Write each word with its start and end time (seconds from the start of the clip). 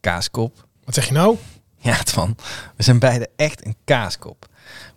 kaaskop. 0.00 0.66
Wat 0.84 0.94
zeg 0.94 1.06
je 1.06 1.12
nou? 1.12 1.36
Ja, 1.78 1.96
Twan, 2.10 2.36
we 2.76 2.82
zijn 2.82 2.98
beide 2.98 3.28
echt 3.36 3.66
een 3.66 3.76
kaaskop. 3.84 4.48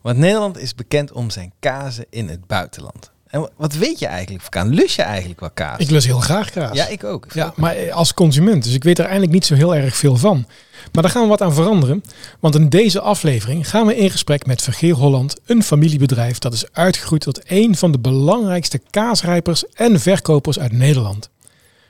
Want 0.01 0.17
Nederland 0.17 0.57
is 0.57 0.75
bekend 0.75 1.11
om 1.11 1.29
zijn 1.29 1.53
kazen 1.59 2.05
in 2.09 2.27
het 2.29 2.47
buitenland. 2.47 3.11
En 3.27 3.39
wa- 3.41 3.49
wat 3.57 3.73
weet 3.73 3.99
je 3.99 4.05
eigenlijk 4.05 4.41
van 4.43 4.51
kaas? 4.51 4.67
Lust 4.75 4.95
je 4.95 5.01
eigenlijk 5.01 5.39
wel 5.39 5.51
kaas? 5.51 5.77
Ik 5.79 5.89
lust 5.89 6.05
heel 6.05 6.19
graag 6.19 6.49
kaas. 6.49 6.75
ja, 6.77 6.87
ik 6.87 7.03
ook. 7.03 7.25
Ja, 7.33 7.53
maar 7.55 7.75
eh, 7.75 7.93
als 7.93 8.13
consument. 8.13 8.63
Dus 8.63 8.73
ik 8.73 8.83
weet 8.83 8.97
er 8.97 9.03
eigenlijk 9.03 9.33
niet 9.33 9.45
zo 9.45 9.55
heel 9.55 9.75
erg 9.75 9.95
veel 9.95 10.15
van. 10.17 10.45
Maar 10.91 11.03
daar 11.03 11.11
gaan 11.11 11.21
we 11.23 11.27
wat 11.29 11.41
aan 11.41 11.53
veranderen. 11.53 12.03
Want 12.39 12.55
in 12.55 12.69
deze 12.69 13.01
aflevering 13.01 13.69
gaan 13.69 13.85
we 13.87 13.95
in 13.95 14.11
gesprek 14.11 14.45
met 14.45 14.61
Vergeer 14.61 14.93
Holland, 14.93 15.35
een 15.45 15.63
familiebedrijf 15.63 16.37
dat 16.39 16.53
is 16.53 16.71
uitgegroeid 16.71 17.21
tot 17.21 17.41
een 17.43 17.75
van 17.75 17.91
de 17.91 17.99
belangrijkste 17.99 18.81
kaasrijpers 18.89 19.65
en 19.73 19.99
verkopers 19.99 20.59
uit 20.59 20.71
Nederland. 20.71 21.29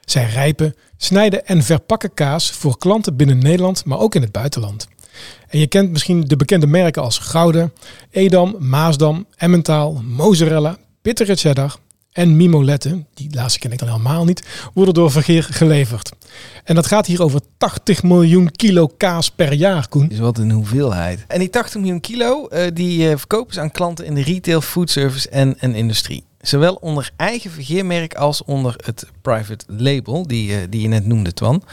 Zij 0.05 0.29
rijpen, 0.29 0.75
snijden 0.97 1.45
en 1.45 1.63
verpakken 1.63 2.13
kaas 2.13 2.51
voor 2.51 2.77
klanten 2.77 3.15
binnen 3.15 3.37
Nederland, 3.37 3.85
maar 3.85 3.99
ook 3.99 4.15
in 4.15 4.21
het 4.21 4.31
buitenland. 4.31 4.87
En 5.47 5.59
je 5.59 5.67
kent 5.67 5.91
misschien 5.91 6.21
de 6.21 6.35
bekende 6.35 6.67
merken 6.67 7.01
als 7.01 7.17
Gouden, 7.17 7.73
Edam, 8.09 8.55
Maasdam, 8.59 9.25
Emmentaal, 9.35 10.01
Mozzarella, 10.05 10.77
Bittere 11.01 11.35
Cheddar 11.35 11.75
en 12.11 12.37
Mimolette, 12.37 13.05
die 13.13 13.29
laatste 13.31 13.59
ken 13.59 13.71
ik 13.71 13.79
dan 13.79 13.87
helemaal 13.87 14.25
niet, 14.25 14.43
worden 14.73 14.93
door 14.93 15.11
Vergeer 15.11 15.43
geleverd. 15.43 16.11
En 16.63 16.75
dat 16.75 16.87
gaat 16.87 17.05
hier 17.05 17.23
over 17.23 17.39
80 17.57 18.03
miljoen 18.03 18.51
kilo 18.51 18.87
kaas 18.87 19.31
per 19.31 19.53
jaar, 19.53 19.87
Koen. 19.87 20.09
Is 20.09 20.19
wat 20.19 20.37
een 20.37 20.51
hoeveelheid. 20.51 21.25
En 21.27 21.39
die 21.39 21.49
80 21.49 21.79
miljoen 21.79 22.01
kilo, 22.01 22.47
eh, 22.47 22.67
die 22.73 23.09
eh, 23.09 23.17
verkopen 23.17 23.53
ze 23.53 23.59
aan 23.59 23.71
klanten 23.71 24.05
in 24.05 24.13
de 24.13 24.23
retail, 24.23 24.61
foodservice 24.61 25.29
en, 25.29 25.59
en 25.59 25.75
industrie. 25.75 26.23
Zowel 26.43 26.75
onder 26.75 27.11
eigen 27.15 27.51
vergeermerk 27.51 28.13
als 28.13 28.43
onder 28.43 28.75
het 28.85 29.07
private 29.21 29.65
label, 29.67 30.27
die, 30.27 30.55
eh, 30.55 30.61
die 30.69 30.81
je 30.81 30.87
net 30.87 31.05
noemde, 31.05 31.33
Twan. 31.33 31.63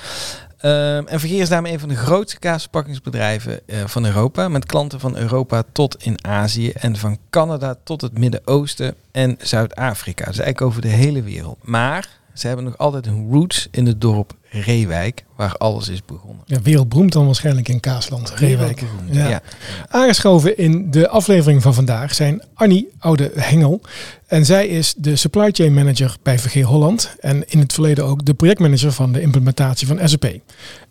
Ehm, 0.59 1.07
en 1.07 1.21
Vergeer 1.21 1.41
is 1.41 1.49
daarmee 1.49 1.73
een 1.73 1.81
van 1.81 1.89
de 1.89 1.97
grootste 1.97 2.39
kaasverpakkingsbedrijven 2.39 3.61
eh, 3.67 3.87
van 3.87 4.07
Europa. 4.07 4.49
Met 4.49 4.67
klanten 4.67 5.01
van 5.01 5.17
Europa 5.17 5.63
tot 5.73 6.05
in 6.05 6.25
Azië 6.25 6.71
en 6.71 6.97
van 6.97 7.19
Canada 7.31 7.77
tot 7.85 8.01
het 8.01 8.19
Midden-Oosten 8.19 8.95
en 9.13 9.37
Zuid-Afrika. 9.41 10.25
Dus 10.25 10.39
eigenlijk 10.39 10.61
over 10.61 10.83
de 10.83 10.89
hele 10.89 11.23
wereld. 11.23 11.59
Maar 11.63 12.20
ze 12.35 12.47
hebben 12.47 12.65
nog 12.65 12.79
altijd 12.79 13.05
hun 13.05 13.29
roots 13.31 13.69
in 13.71 13.87
het 13.87 14.01
dorp 14.01 14.39
Reewijk, 14.53 15.25
waar 15.37 15.55
alles 15.57 15.89
is 15.89 16.05
begonnen. 16.05 16.43
Ja, 16.47 16.61
wereldberoemd 16.63 17.13
dan 17.13 17.27
waarschijnlijk 17.27 17.69
in 17.69 17.81
Kaasland, 17.81 18.31
Reewijk. 18.31 18.83
Ja. 19.11 19.29
Ja. 19.29 19.43
Aangeschoven 19.89 20.59
in 20.59 20.91
de 20.91 21.09
aflevering 21.09 21.63
van 21.63 21.75
vandaag 21.75 22.15
zijn 22.15 22.43
Annie 22.55 22.89
Oude 22.99 23.31
Hengel. 23.35 23.81
En 24.27 24.45
zij 24.45 24.67
is 24.67 24.95
de 24.97 25.17
supply 25.17 25.51
chain 25.53 25.75
manager 25.75 26.17
bij 26.23 26.39
VG 26.39 26.63
Holland. 26.63 27.17
En 27.21 27.49
in 27.49 27.59
het 27.59 27.73
verleden 27.73 28.05
ook 28.05 28.25
de 28.25 28.35
projectmanager 28.35 28.93
van 28.93 29.13
de 29.13 29.21
implementatie 29.21 29.87
van 29.87 30.09
SAP. 30.09 30.27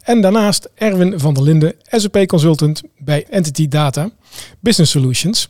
En 0.03 0.21
daarnaast 0.21 0.69
Erwin 0.75 1.19
van 1.19 1.33
der 1.33 1.43
Linden, 1.43 1.73
SAP 1.83 2.25
consultant 2.27 2.81
bij 2.97 3.25
Entity 3.29 3.67
Data 3.67 4.09
Business 4.59 4.91
Solutions. 4.91 5.49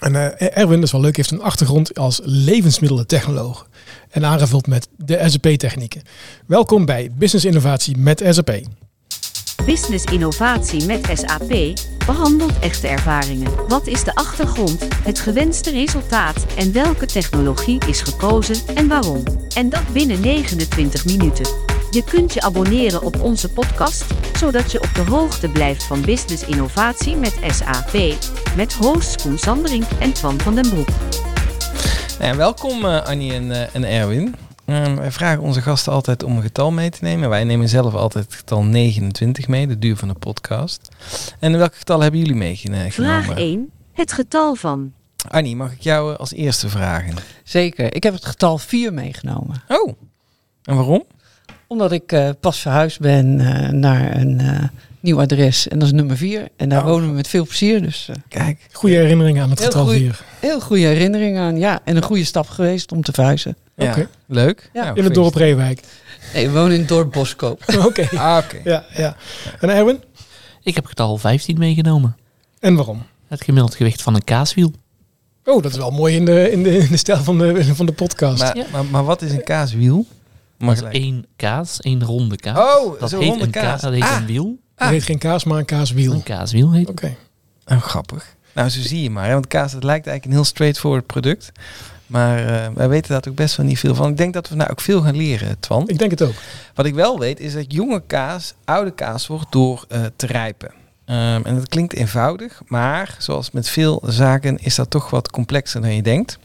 En 0.00 0.38
eh, 0.38 0.58
Erwin, 0.58 0.76
dat 0.76 0.84
is 0.84 0.92
wel 0.92 1.00
leuk, 1.00 1.16
heeft 1.16 1.30
een 1.30 1.42
achtergrond 1.42 1.98
als 1.98 2.20
levensmiddelentechnoloog. 2.24 3.66
En 4.12 4.24
aangevuld 4.24 4.66
met 4.66 4.88
de 4.96 5.24
SAP-technieken. 5.26 6.02
Welkom 6.46 6.84
bij 6.84 7.10
Business 7.14 7.44
Innovatie 7.44 7.96
met 7.96 8.22
SAP. 8.28 8.60
Business 9.64 10.04
innovatie 10.04 10.84
met 10.86 11.08
SAP 11.14 11.74
behandelt 12.06 12.58
echte 12.58 12.88
ervaringen. 12.88 13.68
Wat 13.68 13.86
is 13.86 14.04
de 14.04 14.14
achtergrond, 14.14 14.88
het 15.04 15.18
gewenste 15.18 15.70
resultaat 15.70 16.46
en 16.56 16.72
welke 16.72 17.06
technologie 17.06 17.86
is 17.86 18.00
gekozen 18.00 18.56
en 18.74 18.88
waarom? 18.88 19.22
En 19.54 19.68
dat 19.68 19.92
binnen 19.92 20.20
29 20.20 21.04
minuten. 21.04 21.46
Je 21.90 22.04
kunt 22.04 22.34
je 22.34 22.40
abonneren 22.40 23.02
op 23.02 23.20
onze 23.20 23.52
podcast, 23.52 24.04
zodat 24.36 24.72
je 24.72 24.82
op 24.82 24.94
de 24.94 25.10
hoogte 25.10 25.48
blijft 25.48 25.82
van 25.82 26.00
business 26.00 26.44
innovatie 26.44 27.16
met 27.16 27.34
SAP. 27.46 28.16
Met 28.56 28.72
hosts 28.72 29.22
Koen 29.22 29.38
Sanderink 29.38 29.86
en 30.00 30.12
Twan 30.12 30.40
van 30.40 30.54
den 30.54 30.68
Broek. 30.68 30.88
Nou 32.18 32.30
ja, 32.32 32.36
welkom 32.36 32.84
eh, 32.84 33.04
Annie 33.04 33.32
en, 33.32 33.50
eh, 33.52 33.74
en 33.74 33.84
Erwin. 33.84 34.34
Eh, 34.64 34.94
wij 34.94 35.10
vragen 35.12 35.42
onze 35.42 35.62
gasten 35.62 35.92
altijd 35.92 36.22
om 36.22 36.36
een 36.36 36.42
getal 36.42 36.70
mee 36.70 36.90
te 36.90 36.98
nemen. 37.00 37.28
Wij 37.28 37.44
nemen 37.44 37.68
zelf 37.68 37.94
altijd 37.94 38.24
het 38.24 38.34
getal 38.34 38.62
29 38.64 39.48
mee, 39.48 39.66
de 39.66 39.78
duur 39.78 39.96
van 39.96 40.08
de 40.08 40.14
podcast. 40.14 40.88
En 41.38 41.58
welk 41.58 41.74
getal 41.74 42.00
hebben 42.00 42.20
jullie 42.20 42.34
meegenomen? 42.34 42.92
Vraag 42.92 43.30
1. 43.36 43.70
Het 43.92 44.12
getal 44.12 44.54
van. 44.54 44.92
Annie, 45.28 45.56
mag 45.56 45.72
ik 45.72 45.80
jou 45.80 46.12
eh, 46.12 46.18
als 46.18 46.32
eerste 46.32 46.68
vragen? 46.68 47.14
Zeker. 47.44 47.94
Ik 47.94 48.02
heb 48.02 48.14
het 48.14 48.24
getal 48.24 48.58
4 48.58 48.92
meegenomen. 48.92 49.62
Oh, 49.68 49.92
en 50.64 50.74
waarom? 50.76 51.04
Omdat 51.66 51.92
ik 51.92 52.12
eh, 52.12 52.30
pas 52.40 52.58
verhuisd 52.60 53.00
ben 53.00 53.40
eh, 53.40 53.68
naar 53.68 54.16
een 54.16 54.40
eh, 54.40 54.64
nieuw 55.02 55.20
adres. 55.20 55.68
En 55.68 55.78
dat 55.78 55.88
is 55.88 55.94
nummer 55.94 56.16
4. 56.16 56.48
En 56.56 56.68
daar 56.68 56.80
Oh. 56.80 56.86
wonen 56.88 57.08
we 57.08 57.14
met 57.14 57.28
veel 57.28 57.46
plezier. 57.46 57.82
Dus 57.82 58.08
eh, 58.08 58.16
Kijk, 58.28 58.66
Goede 58.72 58.96
herinneringen 58.96 59.42
aan 59.42 59.50
het 59.50 59.58
Heel 59.58 59.68
getal 59.68 59.84
goeie- 59.84 60.00
4. 60.00 60.20
heel 60.40 60.60
goede 60.60 60.82
herinneringen 60.86 61.42
aan. 61.42 61.58
Ja, 61.58 61.80
en 61.84 61.96
een 61.96 62.02
goede 62.02 62.24
stap 62.24 62.48
geweest 62.48 62.92
om 62.92 63.02
te 63.02 63.12
verhuizen. 63.12 63.56
ja, 63.76 63.90
Oké. 63.90 64.08
leuk. 64.26 64.70
Ja. 64.72 64.82
Nou, 64.84 64.96
In 64.96 65.04
het 65.04 65.14
dorp 65.14 65.34
Reewijk. 65.34 65.80
Nee, 66.34 66.46
we 66.48 66.52
wonen 66.58 66.72
in 66.72 66.78
het 66.78 66.88
dorp 66.88 67.12
Boskoop. 67.12 67.62
Oké. 67.86 68.08
Ah, 68.16 68.42
oké. 68.44 68.60
Ja, 68.64 68.84
ja. 68.96 69.16
En 69.60 69.68
Erwin? 69.70 70.00
Ik 70.62 70.74
heb 70.74 70.86
getal 70.86 71.16
15 71.18 71.58
meegenomen. 71.58 72.16
En 72.60 72.74
waarom? 72.74 73.02
Het 73.28 73.44
gemiddeld 73.44 73.74
gewicht 73.74 74.02
van 74.02 74.14
een 74.14 74.24
kaaswiel. 74.24 74.72
Oh, 75.44 75.62
dat 75.62 75.72
is 75.72 75.78
wel 75.78 75.90
mooi 75.90 76.14
in 76.16 76.24
de, 76.24 76.50
in 76.50 76.62
de, 76.62 76.76
in 76.78 76.88
de 76.90 76.96
stijl 76.96 77.22
van 77.22 77.38
de, 77.38 77.74
van 77.74 77.86
de 77.86 77.92
podcast. 77.92 78.42
Maar, 78.42 78.56
Ja. 78.56 78.64
maar, 78.72 78.84
maar 78.84 79.04
wat 79.04 79.22
is 79.22 79.32
een 79.32 79.44
kaaswiel? 79.44 80.06
Gelijk. 80.58 80.94
één 80.94 81.26
kaas, 81.36 81.80
één 81.80 82.04
ronde 82.04 82.36
kaas. 82.36 82.58
Oh, 82.84 83.00
dat 83.00 83.10
heet 83.10 83.28
ronde 83.28 83.44
een 83.44 83.50
kaas. 83.50 83.80
Dat 83.80 83.92
heet 83.92 84.02
Ah. 84.02 84.16
een 84.20 84.26
wiel. 84.26 84.58
Het 84.74 84.88
heet 84.88 85.02
geen 85.02 85.18
kaas, 85.18 85.44
maar 85.44 85.58
een 85.58 85.64
kaaswiel. 85.64 86.12
Een 86.12 86.18
Oké. 86.18 86.32
kaaswiel 86.32 86.72
heet 86.72 86.88
het. 86.88 87.12
Oh, 87.66 87.82
grappig. 87.82 88.34
Nou, 88.54 88.68
zo 88.68 88.80
zie 88.80 89.02
je 89.02 89.10
maar. 89.10 89.26
Hè? 89.26 89.32
Want 89.32 89.46
kaas, 89.46 89.72
het 89.72 89.84
lijkt 89.84 90.06
eigenlijk 90.06 90.24
een 90.24 90.42
heel 90.42 90.50
straightforward 90.50 91.06
product. 91.06 91.52
Maar 92.06 92.38
eh, 92.46 92.68
wij 92.74 92.88
weten 92.88 93.10
daar 93.10 93.24
ook 93.28 93.34
best 93.34 93.56
wel 93.56 93.66
niet 93.66 93.78
veel 93.78 93.94
van. 93.94 94.10
Ik 94.10 94.16
denk 94.16 94.34
dat 94.34 94.48
we 94.48 94.54
nou 94.54 94.70
ook 94.70 94.80
veel 94.80 95.00
gaan 95.02 95.16
leren, 95.16 95.60
Twan. 95.60 95.88
Ik 95.88 95.98
denk 95.98 96.10
het 96.10 96.22
ook. 96.22 96.34
Wat 96.74 96.86
ik 96.86 96.94
wel 96.94 97.18
weet, 97.18 97.40
is 97.40 97.52
dat 97.52 97.72
jonge 97.72 98.02
kaas 98.06 98.54
oude 98.64 98.90
kaas 98.90 99.26
wordt 99.26 99.52
door 99.52 99.84
eh, 99.88 100.00
te 100.16 100.26
rijpen. 100.26 100.70
Ehm, 101.04 101.40
en 101.44 101.54
dat 101.54 101.68
klinkt 101.68 101.94
eenvoudig, 101.94 102.62
maar 102.66 103.14
zoals 103.18 103.50
met 103.50 103.68
veel 103.68 104.02
zaken 104.06 104.58
is 104.58 104.74
dat 104.74 104.90
toch 104.90 105.10
wat 105.10 105.30
complexer 105.30 105.80
dan 105.80 105.94
je 105.94 106.02
denkt. 106.02 106.38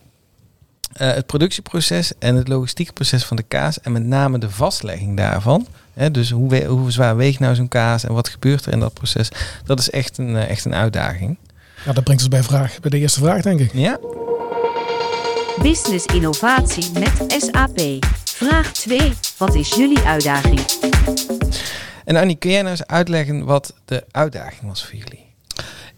Eh, 0.93 1.13
het 1.13 1.25
productieproces 1.25 2.11
en 2.19 2.35
het 2.35 2.47
logistieke 2.47 2.93
proces 2.93 3.25
van 3.25 3.37
de 3.37 3.43
kaas 3.43 3.81
en 3.81 3.91
met 3.91 4.03
name 4.03 4.37
de 4.37 4.49
vastlegging 4.49 5.17
daarvan. 5.17 5.67
Hè, 5.97 6.11
dus 6.11 6.29
hoe, 6.31 6.49
we- 6.49 6.65
hoe 6.65 6.91
zwaar 6.91 7.15
weegt 7.15 7.39
nou 7.39 7.55
zo'n 7.55 7.67
kaas 7.67 8.03
en 8.03 8.13
wat 8.13 8.29
gebeurt 8.29 8.65
er 8.65 8.73
in 8.73 8.79
dat 8.79 8.93
proces? 8.93 9.29
Dat 9.65 9.79
is 9.79 9.89
echt 9.89 10.17
een, 10.17 10.35
eh, 10.35 10.49
echt 10.49 10.65
een 10.65 10.73
uitdaging. 10.75 11.37
Ja, 11.85 11.93
dat 11.93 12.03
brengt 12.03 12.21
ons 12.21 12.31
bij, 12.31 12.43
vraag, 12.43 12.79
bij 12.79 12.89
de 12.89 12.97
eerste 12.97 13.19
vraag, 13.19 13.41
denk 13.41 13.59
ik. 13.59 13.73
Ja, 13.73 13.99
Business 15.61 16.05
innovatie 16.05 16.85
met 16.93 17.11
SAP. 17.43 17.79
Vraag 18.25 18.71
2. 18.73 19.13
Wat 19.37 19.55
is 19.55 19.69
jullie 19.69 19.99
uitdaging? 19.99 20.59
en 22.05 22.15
Annie, 22.15 22.35
kun 22.35 22.49
jij 22.51 22.59
nou 22.61 22.71
eens 22.71 22.85
uitleggen 22.85 23.45
wat 23.45 23.73
de 23.85 24.03
uitdaging 24.11 24.61
was 24.67 24.85
voor 24.85 24.95
jullie? 24.95 25.25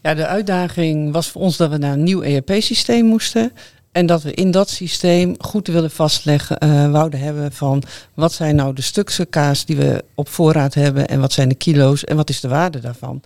Ja, 0.01 0.13
de 0.13 0.25
uitdaging 0.27 1.11
was 1.11 1.29
voor 1.29 1.41
ons 1.41 1.57
dat 1.57 1.69
we 1.69 1.77
naar 1.77 1.93
een 1.93 2.03
nieuw 2.03 2.21
ERP-systeem 2.21 3.05
moesten. 3.05 3.51
En 3.91 4.05
dat 4.05 4.22
we 4.22 4.33
in 4.33 4.51
dat 4.51 4.69
systeem 4.69 5.35
goed 5.39 5.67
willen 5.67 5.91
vastleggen, 5.91 6.57
eh, 6.57 6.91
wouden 6.91 7.19
hebben 7.19 7.51
van 7.51 7.83
wat 8.13 8.33
zijn 8.33 8.55
nou 8.55 8.73
de 8.73 8.81
stuksen 8.81 9.29
kaas 9.29 9.66
die 9.66 9.75
we 9.77 10.03
op 10.16 10.29
voorraad 10.29 10.73
hebben 10.73 11.07
en 11.07 11.19
wat 11.19 11.33
zijn 11.33 11.50
de 11.50 11.55
kilo's 11.55 12.03
en 12.03 12.16
wat 12.16 12.29
is 12.29 12.39
de 12.39 12.47
waarde 12.47 12.79
daarvan. 12.79 13.22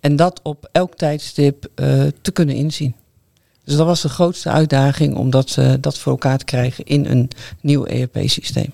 En 0.00 0.16
dat 0.16 0.40
op 0.42 0.68
elk 0.72 0.94
tijdstip 0.94 1.66
eh, 1.74 2.02
te 2.22 2.30
kunnen 2.30 2.54
inzien. 2.54 2.94
Dus 3.64 3.76
dat 3.76 3.86
was 3.86 4.02
de 4.02 4.08
grootste 4.08 4.50
uitdaging 4.50 5.14
om 5.16 5.30
dat, 5.30 5.58
dat 5.80 5.98
voor 5.98 6.12
elkaar 6.12 6.38
te 6.38 6.44
krijgen 6.44 6.84
in 6.84 7.06
een 7.06 7.30
nieuw 7.60 7.84
ERP-systeem. 7.84 8.72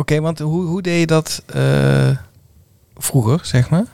Oké, 0.00 0.20
want 0.20 0.38
hoe, 0.38 0.64
hoe 0.64 0.82
deed 0.82 1.00
je 1.00 1.06
dat 1.06 1.42
eh, 1.46 2.10
vroeger, 2.96 3.40
zeg 3.42 3.70
maar? 3.70 3.84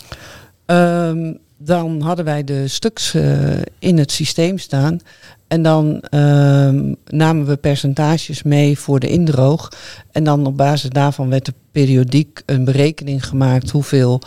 Ehm, 0.67 1.35
dan 1.57 2.01
hadden 2.01 2.25
wij 2.25 2.45
de 2.45 2.69
stuks 2.69 3.15
eh, 3.15 3.51
in 3.79 3.99
het 3.99 4.13
systeem 4.13 4.59
staan. 4.59 5.01
En 5.49 5.63
dan 5.63 6.01
ehm, 6.01 6.95
namen 7.07 7.47
we 7.47 7.57
percentages 7.57 8.43
mee 8.43 8.79
voor 8.79 9.01
de 9.01 9.09
indroog. 9.09 9.73
En 10.13 10.25
dan 10.25 10.47
op 10.47 10.57
basis 10.57 10.91
daarvan 10.91 11.29
werd 11.29 11.47
er 11.47 11.53
periodiek 11.73 12.43
een 12.47 12.65
berekening 12.65 13.27
gemaakt 13.27 13.71
hoeveel 13.71 14.21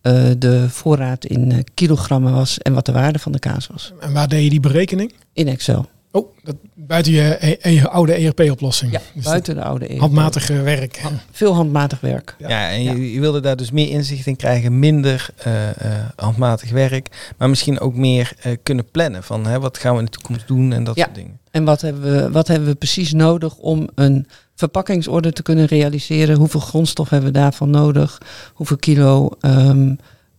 eh, 0.00 0.24
de 0.38 0.68
voorraad 0.68 1.24
in 1.24 1.52
eh, 1.52 1.58
kilogrammen 1.74 2.32
was 2.32 2.58
en 2.58 2.72
wat 2.72 2.86
de 2.86 2.92
waarde 2.92 3.18
van 3.18 3.32
de 3.32 3.38
kaas 3.38 3.66
was. 3.66 3.92
En 4.00 4.12
waar 4.12 4.28
deed 4.28 4.44
je 4.44 4.50
die 4.50 4.60
berekening? 4.60 5.12
In 5.32 5.48
Excel. 5.48 5.88
Oh, 6.10 6.28
dat, 6.42 6.56
buiten 6.74 7.12
je, 7.12 7.36
e- 7.60 7.70
je 7.70 7.88
oude 7.88 8.12
ERP-oplossing. 8.12 8.92
Ja, 8.92 9.00
Dus 9.14 9.24
buiten 9.24 9.54
de 9.54 9.62
oude 9.62 9.86
ERP. 9.86 9.98
handmatig 10.00 10.50
eh, 10.50 10.62
werk. 10.62 11.00
Veel 11.30 11.54
handmatig 11.54 12.00
werk. 12.00 12.34
Ja. 12.38 12.48
Ja, 12.48 12.70
en 12.70 12.82
je, 12.82 13.12
je 13.12 13.20
wilde 13.20 13.40
daar 13.40 13.56
dus 13.56 13.70
meer 13.70 13.88
inzicht 13.90 14.26
in 14.26 14.36
krijgen, 14.36 14.78
minder 14.78 15.28
eh, 15.36 15.68
eh, 15.68 15.74
handmatig 16.16 16.70
werk, 16.70 17.32
maar 17.38 17.48
misschien 17.48 17.80
ook 17.80 17.94
meer 17.94 18.32
eh, 18.40 18.52
kunnen 18.62 18.90
plannen 18.90 19.22
van 19.22 19.46
hè, 19.46 19.60
wat 19.60 19.78
gaan 19.78 19.92
we 19.92 19.98
in 19.98 20.04
de 20.04 20.10
toekomst 20.10 20.46
doen 20.46 20.72
en 20.72 20.84
dat 20.84 20.96
Ja. 20.96 21.04
soort 21.04 21.14
dingen. 21.16 21.38
En 21.50 21.64
wat 21.64 21.80
hebben, 21.80 22.02
we, 22.02 22.30
wat 22.30 22.48
hebben 22.48 22.68
we 22.68 22.74
precies 22.74 23.12
nodig 23.12 23.56
om 23.56 23.88
een 23.94 24.26
verpakkingsorde 24.54 25.32
te 25.32 25.42
kunnen 25.42 25.66
realiseren. 25.66 26.36
Hoeveel 26.36 26.60
grondstof 26.60 27.08
hebben 27.08 27.32
we 27.32 27.38
daarvan 27.38 27.70
nodig? 27.70 28.20
Hoeveel 28.54 28.76
kilo? 28.76 29.30
ehm, 29.40 29.94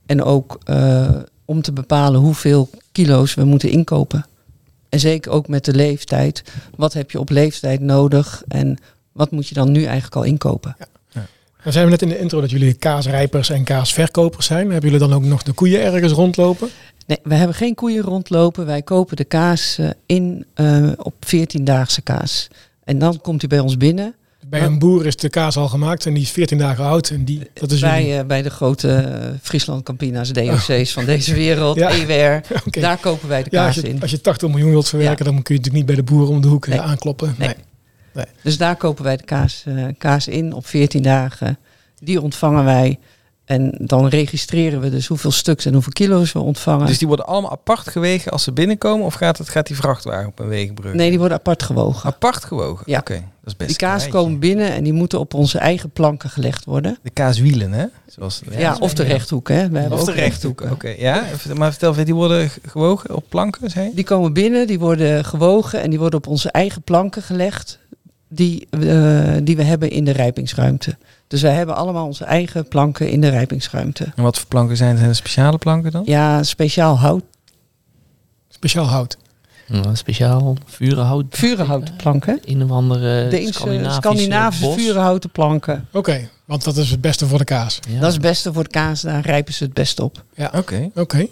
en 0.06 0.24
ook 0.24 0.60
eh, 0.66 1.10
om 1.46 1.62
te 1.62 1.72
bepalen 1.74 2.20
hoeveel 2.20 2.70
kilo's 2.92 3.34
we 3.34 3.44
moeten 3.44 3.70
inkopen. 3.70 4.26
En 4.90 5.00
zeker 5.00 5.32
ook 5.32 5.48
met 5.48 5.66
de 5.66 5.74
leeftijd. 5.74 6.44
Wat 6.76 6.94
heb 6.94 7.12
je 7.12 7.20
op 7.20 7.30
leeftijd 7.30 7.80
nodig? 7.80 8.44
En 8.48 8.78
wat 9.12 9.32
moet 9.32 9.48
je 9.48 9.54
dan 9.54 9.72
nu 9.72 9.84
eigenlijk 9.84 10.16
al 10.16 10.24
inkopen? 10.24 10.76
Dan 11.64 11.72
zijn 11.72 11.86
we 11.86 11.92
net 11.92 12.02
in 12.02 12.10
de 12.10 12.20
intro 12.20 12.42
dat 12.42 12.50
jullie 12.50 12.74
kaasrijpers 12.74 13.50
en 13.50 13.64
kaasverkopers 13.64 14.46
zijn. 14.46 14.72
Hebben 14.72 14.92
jullie 14.92 15.08
dan 15.08 15.18
ook 15.18 15.24
nog 15.24 15.44
de 15.44 15.52
koeien 15.52 15.82
ergens 15.82 16.12
rondlopen? 16.12 16.70
Nee, 17.08 17.20
we 17.24 17.36
hebben 17.36 17.56
geen 17.56 17.76
koeien 17.76 18.04
rondlopen. 18.04 18.66
Wij 18.66 18.82
kopen 18.82 19.16
de 19.16 19.24
kaas 19.24 19.78
eh, 19.78 19.90
in 20.06 20.46
eh, 20.54 20.92
op 20.98 21.14
14-daagse 21.26 22.02
kaas. 22.02 22.48
En 22.84 23.00
dan 23.00 23.22
komt 23.22 23.40
hij 23.40 23.50
bij 23.50 23.60
ons 23.60 23.78
binnen. 23.78 24.16
Bij 24.48 24.62
een 24.64 24.80
boer 24.80 25.06
is 25.06 25.16
de 25.16 25.30
kaas 25.30 25.58
al 25.58 25.68
gemaakt 25.68 26.06
en 26.06 26.14
die 26.14 26.24
is 26.24 26.32
14 26.32 26.58
dagen 26.58 26.84
oud. 26.86 27.10
En 27.10 27.24
die, 27.26 27.50
dat 27.54 27.72
is 27.72 27.80
jullie. 27.80 27.96
bij, 27.96 28.20
eh, 28.20 28.26
bij 28.26 28.42
de 28.42 28.50
grote 28.50 28.92
eh, 28.94 29.30
Friesland 29.42 29.84
Campina's, 29.84 30.32
DOC's 30.32 30.92
van 30.94 31.06
deze 31.06 31.34
wereld, 31.34 31.78
Ja. 31.78 31.90
EWR. 31.92 32.42
Daar 32.82 32.98
kopen 32.98 33.28
wij 33.30 33.44
de 33.44 33.48
Ja, 33.52 33.64
kaas 33.66 33.76
als 33.76 33.86
je, 33.86 33.92
in. 33.92 34.02
als 34.02 34.12
je 34.12 34.22
80 34.22 34.50
miljoen 34.50 34.70
wilt 34.70 34.90
verwerken, 34.90 35.26
dan 35.26 35.34
kun 35.42 35.56
je 35.56 35.62
natuurlijk 35.62 35.76
niet 35.76 35.86
bij 35.86 36.06
de 36.06 36.12
boer 36.14 36.28
om 36.30 36.42
de 36.42 36.48
hoek 36.48 36.66
eh, 36.66 36.72
Nee. 36.72 36.82
aankloppen. 36.82 37.36
Nee. 37.38 37.54
Dus 38.44 38.58
daar 38.58 38.76
kopen 38.76 39.04
wij 39.04 39.18
de 39.18 39.24
kaas, 39.24 39.64
kaas 39.98 40.28
in 40.28 40.54
op 40.54 40.66
14 40.68 41.02
dagen. 41.02 41.58
Die 42.00 42.22
ontvangen 42.22 42.64
wij. 42.66 43.00
En 43.50 43.72
dan 43.78 44.08
registreren 44.08 44.80
we 44.82 44.90
dus 44.90 45.08
hoeveel 45.08 45.32
stuks 45.32 45.66
en 45.66 45.74
hoeveel 45.74 45.92
kilo's 45.92 46.32
we 46.32 46.40
ontvangen. 46.40 46.88
Dus 46.88 46.98
die 46.98 47.08
worden 47.08 47.26
allemaal 47.26 47.52
apart 47.52 47.90
gewegen 47.90 48.32
als 48.32 48.44
ze 48.44 48.52
binnenkomen? 48.52 49.06
Of 49.06 49.14
gaat, 49.14 49.38
het, 49.38 49.50
gaat 49.50 49.68
die 49.68 49.76
vrachtwagen 49.76 50.28
op 50.28 50.40
een 50.40 50.48
wegenbrug? 50.48 50.94
nee, 50.94 51.10
die 51.10 51.20
worden 51.20 51.38
apart 51.38 51.64
gewogen. 51.64 52.10
Apart 52.10 52.44
gewogen? 52.44 52.84
Ja. 52.86 53.00
Oké, 53.00 53.14
dat 53.14 53.24
is 53.44 53.56
best 53.56 53.70
Die 53.70 53.78
kaas 53.78 54.08
komen 54.08 54.40
binnen 54.40 54.72
en 54.72 54.84
die 54.84 54.94
moeten 54.94 55.20
op 55.20 55.34
onze 55.34 55.58
eigen 55.58 55.90
planken 55.90 56.30
gelegd 56.30 56.66
worden. 56.66 56.98
De 57.02 57.10
kaaswielen, 57.10 57.72
hè? 57.72 57.86
Zoals, 58.08 58.42
Ja, 58.58 58.78
of 58.80 58.94
de 58.94 59.04
rechthoek. 59.04 59.48
Hè. 59.48 59.70
We 59.70 59.80
hebben 59.80 60.00
Of 60.00 60.06
de 60.06 60.12
rechthoek. 60.12 60.62
Oké, 60.72 60.96
ja. 60.98 61.24
Maar 61.56 61.72
vertel, 61.72 62.06
die 62.06 62.16
worden 62.16 62.50
gewogen 62.66 63.16
op 63.16 63.24
planken, 63.30 63.70
zei? 63.70 63.92
Die 63.96 64.04
komen 64.04 64.34
binnen, 64.34 64.68
die 64.68 64.80
worden 64.80 65.26
gewogen 65.26 65.82
en 65.82 65.90
die 65.90 66.00
worden 66.00 66.20
op 66.20 66.28
onze 66.28 66.52
eigen 66.52 66.82
planken 66.82 67.22
gelegd. 67.22 67.80
Die, 68.30 68.68
eh, 68.70 69.36
die 69.44 69.56
we 69.56 69.64
hebben 69.64 69.90
in 69.90 70.06
de 70.06 70.12
rijpingsruimte. 70.12 70.98
Dus 71.28 71.42
wij 71.42 71.54
hebben 71.54 71.76
allemaal 71.76 72.06
onze 72.06 72.24
eigen 72.24 72.68
planken 72.68 73.10
in 73.10 73.22
de 73.22 73.30
rijpingsruimte. 73.30 74.12
En 74.16 74.24
wat 74.24 74.38
voor 74.38 74.48
planken 74.48 74.78
zijn 74.78 74.90
het? 74.90 74.98
Zijn 74.98 75.10
het 75.10 75.18
speciale 75.20 75.58
planken 75.58 75.92
dan? 75.92 76.02
Ja, 76.06 76.44
speciaal 76.44 77.00
hout. 77.00 77.24
Speciaal 78.50 78.86
hout. 78.86 79.18
Een 79.70 79.98
speciaal 79.98 80.56
vurenhout. 80.66 81.26
Vurenhouten 81.30 81.96
planken. 81.96 82.40
Een 82.46 82.64
of 82.64 82.72
andere 82.72 83.28
Deense, 83.28 83.90
Scandinavische, 83.90 84.72
vurenhouten 84.80 85.30
planken. 85.30 85.88
Oké, 85.92 86.30
want 86.46 86.64
dat 86.64 86.78
is 86.78 86.92
het 86.92 87.02
beste 87.02 87.28
voor 87.28 87.38
de 87.38 87.44
kaas. 87.44 87.80
Ja. 87.90 88.00
Dat 88.00 88.08
is 88.08 88.14
het 88.14 88.22
beste 88.22 88.54
voor 88.54 88.64
de 88.64 88.70
kaas, 88.70 89.02
daar 89.02 89.26
rijpen 89.26 89.54
ze 89.54 89.64
het 89.64 89.74
best 89.74 90.00
op. 90.00 90.24
Ja, 90.36 90.52
Oké. 90.56 90.90
oké. 90.96 91.28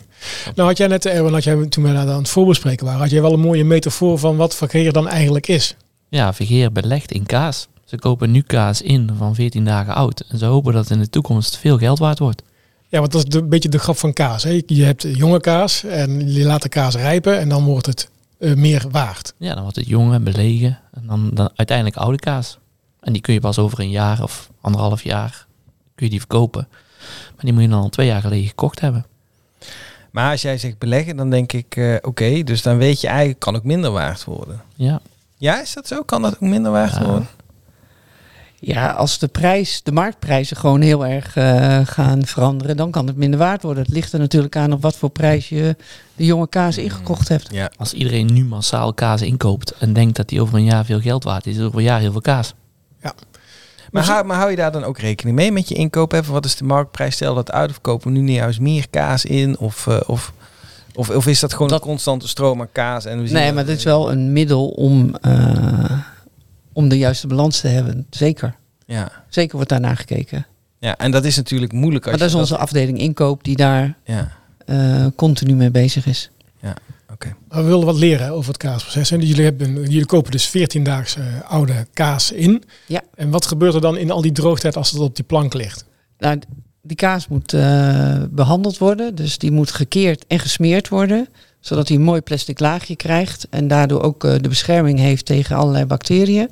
Nou 0.56 0.68
had 0.68 0.78
jij 0.78 0.88
net, 0.88 1.06
Erwin, 1.06 1.34
had 1.34 1.44
jij, 1.44 1.66
toen 1.66 1.84
we 1.84 1.90
aan 1.90 2.08
het 2.08 2.30
voorbespreken 2.30 2.86
waren, 2.86 3.02
had 3.02 3.10
jij 3.10 3.22
wel 3.22 3.34
een 3.34 3.40
mooie 3.40 3.66
metafoor 3.66 4.18
van 4.20 4.36
wat 4.36 4.56
verkeer 4.56 4.94
dan 4.94 5.08
eigenlijk 5.08 5.48
is. 5.48 5.76
Ja, 6.10 6.34
Vergeer 6.34 6.72
belegt 6.72 7.12
in 7.12 7.26
kaas. 7.26 7.68
Ze 7.86 7.98
kopen 7.98 8.32
nu 8.32 8.42
kaas 8.42 8.82
in 8.82 9.10
van 9.18 9.36
14 9.36 9.66
dagen 9.66 9.94
oud. 9.96 10.20
En 10.30 10.38
ze 10.38 10.46
hopen 10.46 10.74
dat 10.74 10.84
het 10.84 10.92
in 10.92 11.00
de 11.04 11.10
toekomst 11.10 11.58
veel 11.58 11.78
geld 11.78 12.00
waard 12.00 12.20
wordt. 12.20 12.44
Ja, 12.88 13.00
want 13.00 13.12
dat 13.12 13.24
is 13.24 13.30
de- 13.30 13.38
een 13.40 13.50
beetje 13.50 13.70
de 13.70 13.80
grap 13.80 13.98
van 13.98 14.14
kaas. 14.14 14.44
Hè? 14.44 14.62
Je 14.66 14.84
hebt 14.84 15.02
jonge 15.02 15.40
kaas 15.40 15.84
en 15.84 16.34
je 16.34 16.44
laat 16.46 16.62
de 16.62 16.70
kaas 16.70 16.96
rijpen 16.96 17.40
en 17.40 17.50
dan 17.50 17.64
wordt 17.64 17.86
het 17.86 18.10
eh, 18.40 18.54
meer 18.54 18.86
waard. 18.92 19.34
Ja, 19.38 19.54
dan 19.54 19.62
wordt 19.62 19.76
het 19.78 19.88
jonge, 19.88 20.20
belegen. 20.20 20.80
En 20.94 21.04
dan, 21.08 21.30
dan 21.34 21.50
uiteindelijk 21.56 21.98
oude 21.98 22.18
kaas. 22.18 22.58
En 23.02 23.14
die 23.14 23.22
kun 23.22 23.34
je 23.34 23.40
pas 23.40 23.60
over 23.60 23.80
een 23.80 23.90
jaar 23.90 24.24
of 24.24 24.50
anderhalf 24.62 25.04
jaar 25.04 25.46
kun 25.96 26.06
je 26.06 26.12
die 26.12 26.20
verkopen. 26.20 26.68
Maar 27.36 27.46
die 27.46 27.54
moet 27.54 27.62
je 27.62 27.68
dan 27.70 27.82
al 27.82 27.90
twee 27.90 28.08
jaar 28.08 28.22
geleden 28.22 28.48
gekocht 28.48 28.80
hebben. 28.80 29.06
Maar 30.12 30.32
als 30.32 30.42
jij 30.42 30.58
zegt 30.58 30.78
beleggen, 30.78 31.16
dan 31.18 31.30
denk 31.30 31.54
ik, 31.54 31.76
eh, 31.76 31.96
oké, 32.02 32.44
dus 32.44 32.62
dan 32.62 32.78
weet 32.78 33.02
je 33.02 33.08
eigenlijk, 33.08 33.40
kan 33.40 33.56
ook 33.56 33.64
minder 33.64 33.92
waard 33.92 34.24
worden. 34.24 34.62
Ja, 34.76 35.02
Ja, 35.38 35.62
is 35.62 35.74
dat 35.74 35.88
zo? 35.88 36.02
Kan 36.04 36.22
dat 36.22 36.34
ook 36.34 36.42
minder 36.42 36.72
waard 36.72 36.94
Ja. 36.94 37.04
worden? 37.06 37.28
Ja, 38.60 38.92
als 38.92 39.20
de 39.20 39.28
prijs, 39.28 39.84
de 39.84 39.92
marktprijzen 39.92 40.58
gewoon 40.58 40.82
heel 40.82 41.06
erg 41.06 41.36
eh, 41.36 41.80
gaan 41.84 42.26
veranderen, 42.26 42.78
dan 42.78 42.92
kan 42.92 43.08
het 43.08 43.16
minder 43.16 43.40
waard 43.40 43.62
worden. 43.62 43.84
Het 43.84 43.94
ligt 43.94 44.14
er 44.14 44.20
natuurlijk 44.20 44.56
aan 44.56 44.72
op 44.74 44.82
wat 44.82 44.96
voor 44.98 45.10
prijs 45.10 45.50
je 45.50 45.76
de 46.16 46.26
jonge 46.26 46.48
kaas 46.48 46.78
ingekocht 46.78 47.28
hebt. 47.28 47.48
Ja. 47.52 47.72
als 47.78 47.94
iedereen 47.94 48.34
nu 48.34 48.46
massaal 48.46 48.94
kaas 48.94 49.22
inkoopt 49.22 49.72
en 49.72 49.94
denkt 49.94 50.16
dat 50.16 50.30
die 50.30 50.42
over 50.42 50.56
een 50.56 50.64
jaar 50.64 50.86
veel 50.86 51.00
geld 51.02 51.24
waard 51.24 51.46
is, 51.46 51.56
is 51.58 51.64
over 51.64 51.78
een 51.78 51.84
jaar 51.84 52.00
heel 52.00 52.12
veel 52.12 52.22
kaas. 52.22 52.54
Maar, 53.92 54.06
hou, 54.06 54.26
maar 54.26 54.38
hou 54.38 54.50
je 54.50 54.56
daar 54.56 54.72
dan 54.72 54.84
ook 54.84 55.00
rekening 55.00 55.36
mee 55.36 55.52
met 55.52 55.70
je 55.70 55.76
inkoop? 55.76 56.14
Even, 56.14 56.34
wat 56.34 56.46
is 56.46 56.56
de 56.56 56.64
marktprijs? 56.64 57.14
Stel 57.16 57.36
dat 57.36 57.52
uit 57.52 57.70
of 57.70 57.82
kopen 57.82 58.14
we 58.14 58.20
nu 58.20 58.32
juist 58.32 58.60
meer 58.60 58.90
kaas 58.90 59.26
in? 59.26 59.58
Of, 59.58 59.88
eh, 59.88 60.00
of, 60.06 60.34
of, 60.98 61.10
of 61.10 61.28
is 61.28 61.40
dat 61.40 61.52
gewoon 61.54 61.68
Dat- 61.68 61.82
een 61.82 61.88
constante 61.88 62.28
stroom 62.28 62.62
aan 62.62 62.72
kaas? 62.72 63.06
En 63.06 63.20
we 63.20 63.26
zien 63.26 63.36
Nee, 63.36 63.46
dat- 63.46 63.54
maar 63.56 63.66
dit 63.66 63.78
is 63.78 63.84
wel 63.84 64.12
een 64.12 64.34
middel 64.34 64.68
om, 64.68 65.16
eh, 65.16 65.92
om 66.74 66.90
de 66.90 66.98
juiste 66.98 67.28
balans 67.28 67.60
te 67.60 67.68
hebben. 67.68 68.08
Zeker. 68.10 68.56
Ja. 68.86 69.12
Zeker 69.30 69.56
wordt 69.56 69.70
daarnaar 69.70 69.98
gekeken. 69.98 70.46
ja, 70.80 70.98
en 70.98 71.12
dat 71.12 71.26
is 71.26 71.36
natuurlijk 71.36 71.72
moeilijk. 71.72 72.04
Als 72.04 72.12
Maar 72.12 72.22
dat 72.28 72.30
is 72.36 72.42
onze 72.42 72.58
afdeling 72.58 72.98
inkoop 73.00 73.44
die 73.44 73.56
daar 73.56 73.98
Ja, 74.04 74.32
eh, 74.66 75.06
continu 75.16 75.56
mee 75.56 75.72
bezig 75.72 76.06
is. 76.06 76.32
oké. 77.12 77.36
Maar 77.50 77.64
we 77.64 77.70
willen 77.70 77.86
wat 77.86 77.96
leren 77.96 78.26
hè, 78.26 78.32
over 78.32 78.48
het 78.48 78.58
kaasproces. 78.58 79.12
En 79.12 79.22
jullie, 79.22 79.44
hebben, 79.44 79.74
jullie 79.82 80.06
kopen 80.06 80.32
dus 80.32 80.48
14-daagse 80.50 81.22
oude 81.48 81.88
kaas 81.94 82.32
in. 82.32 82.64
Ja. 82.88 83.02
En 83.16 83.30
wat 83.30 83.46
gebeurt 83.46 83.74
er 83.74 83.82
dan 83.82 83.98
in 83.98 84.12
al 84.12 84.22
die 84.22 84.32
droogtijd 84.32 84.76
als 84.78 84.92
het 84.92 85.02
op 85.02 85.16
die 85.16 85.26
plank 85.26 85.54
ligt? 85.54 85.86
Nou, 86.18 86.40
die 86.88 86.98
kaas 86.98 87.28
moet 87.28 87.54
eh, 87.54 88.16
behandeld 88.30 88.78
worden. 88.78 89.16
Dus 89.16 89.38
die 89.38 89.52
moet 89.52 89.72
gekeerd 89.72 90.26
en 90.28 90.40
gesmeerd 90.40 90.90
worden. 90.90 91.28
Zodat 91.60 91.88
hij 91.88 91.98
een 91.98 92.04
mooi 92.04 92.22
plastic 92.22 92.60
laagje 92.60 92.96
krijgt. 92.96 93.48
En 93.50 93.68
daardoor 93.68 94.02
ook 94.02 94.24
eh, 94.24 94.36
de 94.42 94.50
bescherming 94.50 95.00
heeft 95.00 95.26
tegen 95.26 95.56
allerlei 95.56 95.86
bacteriën. 95.86 96.50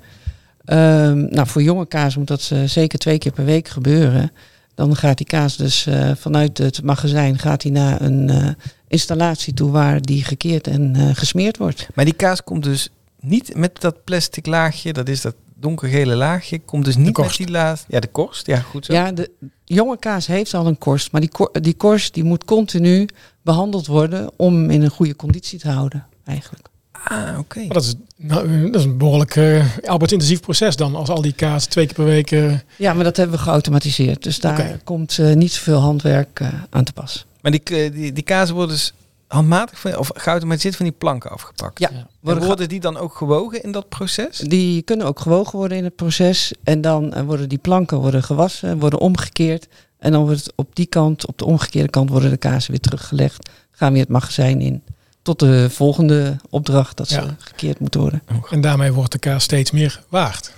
Ehm, 0.66 1.26
nou, 1.30 1.48
voor 1.48 1.62
jonge 1.62 1.86
kaas 1.86 2.16
moet 2.16 2.28
dat 2.28 2.50
eh, 2.54 2.64
zeker 2.64 3.00
twee 3.00 3.18
keer 3.18 3.32
per 3.32 3.46
week 3.46 3.68
gebeuren. 3.68 4.32
Dan 4.76 4.96
gaat 4.96 5.18
die 5.18 5.28
kaas 5.28 5.58
dus 5.58 5.88
vanuit 6.16 6.58
het 6.58 6.84
magazijn 6.84 7.40
gaat 7.40 7.64
hij 7.64 7.72
naar 7.72 8.02
een 8.02 8.56
installatie 8.88 9.54
toe 9.54 9.72
waar 9.72 10.02
die 10.02 10.24
gekeerd 10.24 10.68
en 10.68 11.16
gesmeerd 11.16 11.58
wordt. 11.58 11.88
Maar 11.94 12.06
die 12.06 12.14
kaas 12.14 12.44
komt 12.44 12.64
dus 12.64 12.90
niet 13.20 13.56
met 13.56 13.82
dat 13.82 14.04
plastic 14.04 14.46
laagje, 14.46 14.94
dat 14.94 15.10
is 15.10 15.22
dat 15.22 15.36
donkergele 15.60 16.16
laagje, 16.16 16.60
komt 16.60 16.86
dus 16.86 16.96
niet 16.96 17.18
met 17.18 17.36
die 17.38 17.50
laag. 17.50 17.86
Ja, 17.88 18.00
de 18.00 18.07
korst. 18.07 18.48
Ja, 18.48 18.60
goed 18.60 18.86
zo. 18.86 18.94
Ja, 18.94 19.12
de 19.12 19.31
jonge 19.66 19.98
kaas 20.00 20.28
heeft 20.28 20.54
al 20.54 20.68
een 20.68 20.78
korst, 20.78 21.12
maar 21.12 21.22
die, 21.22 21.30
kor- 21.30 21.52
die 21.62 21.74
korst 21.74 22.13
die 22.13 22.24
moet 22.24 22.44
continu 22.46 23.07
behandeld 23.42 23.88
worden 23.88 24.29
om 24.36 24.53
hem 24.56 24.70
in 24.70 24.82
een 24.82 24.89
goede 24.89 25.15
conditie 25.15 25.60
te 25.60 25.70
houden, 25.70 26.06
eigenlijk. 26.25 26.68
Ah, 27.08 27.39
oké. 27.39 27.60
Maar 27.60 27.68
dat, 27.68 27.84
is, 27.84 27.96
nou, 28.18 28.62
dat 28.72 28.75
is 28.82 28.88
een 28.88 28.98
behoorlijk 28.98 29.36
eh 29.36 29.65
arbeidsintensief 29.84 30.39
proces 30.39 30.75
dan. 30.75 30.96
Als 30.96 31.10
al 31.10 31.22
die 31.22 31.34
kaas 31.34 31.65
twee 31.65 31.86
keer 31.86 31.96
per 31.96 32.06
week... 32.06 32.32
eh, 32.32 32.53
Ja, 32.77 32.94
maar 32.94 33.03
dat 33.03 33.18
hebben 33.18 33.36
we 33.36 33.41
geautomatiseerd, 33.41 34.24
dus 34.24 34.39
daar 34.39 34.79
komt 34.84 35.20
eh, 35.20 35.34
niet 35.34 35.51
zoveel 35.51 35.79
handwerk 35.79 36.39
eh, 36.39 36.48
aan 36.70 36.84
te 36.84 36.94
pas. 36.94 37.25
Maar 37.41 37.51
die, 37.51 37.91
die, 37.91 38.13
die 38.13 38.24
kaas 38.24 38.50
worden 38.50 38.75
dus 38.75 38.94
handmatig 39.36 39.80
van, 39.80 39.98
of 39.98 40.10
geautomatiseerd 40.13 40.75
van 40.75 40.86
die 40.86 40.96
planken 40.98 41.30
afgepakt. 41.32 41.80
Ja, 41.80 41.89
Ja. 41.94 42.34
En 42.34 42.46
worden 42.46 42.70
die 42.70 42.80
dan 42.80 42.98
ook 42.98 43.15
gewogen 43.15 43.63
in 43.63 43.72
dat 43.72 43.89
proces? 43.89 44.38
die 44.38 44.82
kunnen 44.82 45.08
ook 45.08 45.20
gewogen 45.20 45.58
worden 45.60 45.77
in 45.77 45.84
het 45.84 45.96
proces 45.96 46.54
en 46.63 46.82
dan 46.82 47.13
eh, 47.13 47.24
worden 47.24 47.50
die 47.50 47.58
planken 47.58 47.98
worden 47.98 48.24
gewassen, 48.24 48.80
worden 48.80 49.00
omgekeerd 49.00 49.68
en 49.98 50.12
dan 50.12 50.24
wordt 50.25 50.39
het 50.39 50.54
op 50.56 50.75
die 50.75 50.86
kant, 50.86 51.25
op 51.27 51.38
de 51.38 51.46
omgekeerde 51.46 51.89
kant, 51.89 52.10
worden 52.10 52.30
de 52.30 52.38
kazen 52.38 52.72
weer 52.72 52.80
teruggelegd, 52.80 53.50
gaan 53.72 53.92
weer 53.92 54.01
het 54.01 54.10
magazijn 54.12 54.62
in. 54.62 54.84
Tot 55.22 55.39
de 55.39 55.70
volgende 55.70 56.36
opdracht 56.50 56.98
dat 56.98 57.08
ze 57.08 57.15
Ja. 57.22 57.36
gekeerd 57.39 57.80
moeten 57.80 58.00
worden. 58.00 58.22
en 58.50 58.62
daarmee 58.62 58.92
wordt 58.92 59.12
de 59.12 59.20
kaas 59.20 59.44
steeds 59.44 59.72
meer 59.72 60.04
waard. 60.10 60.54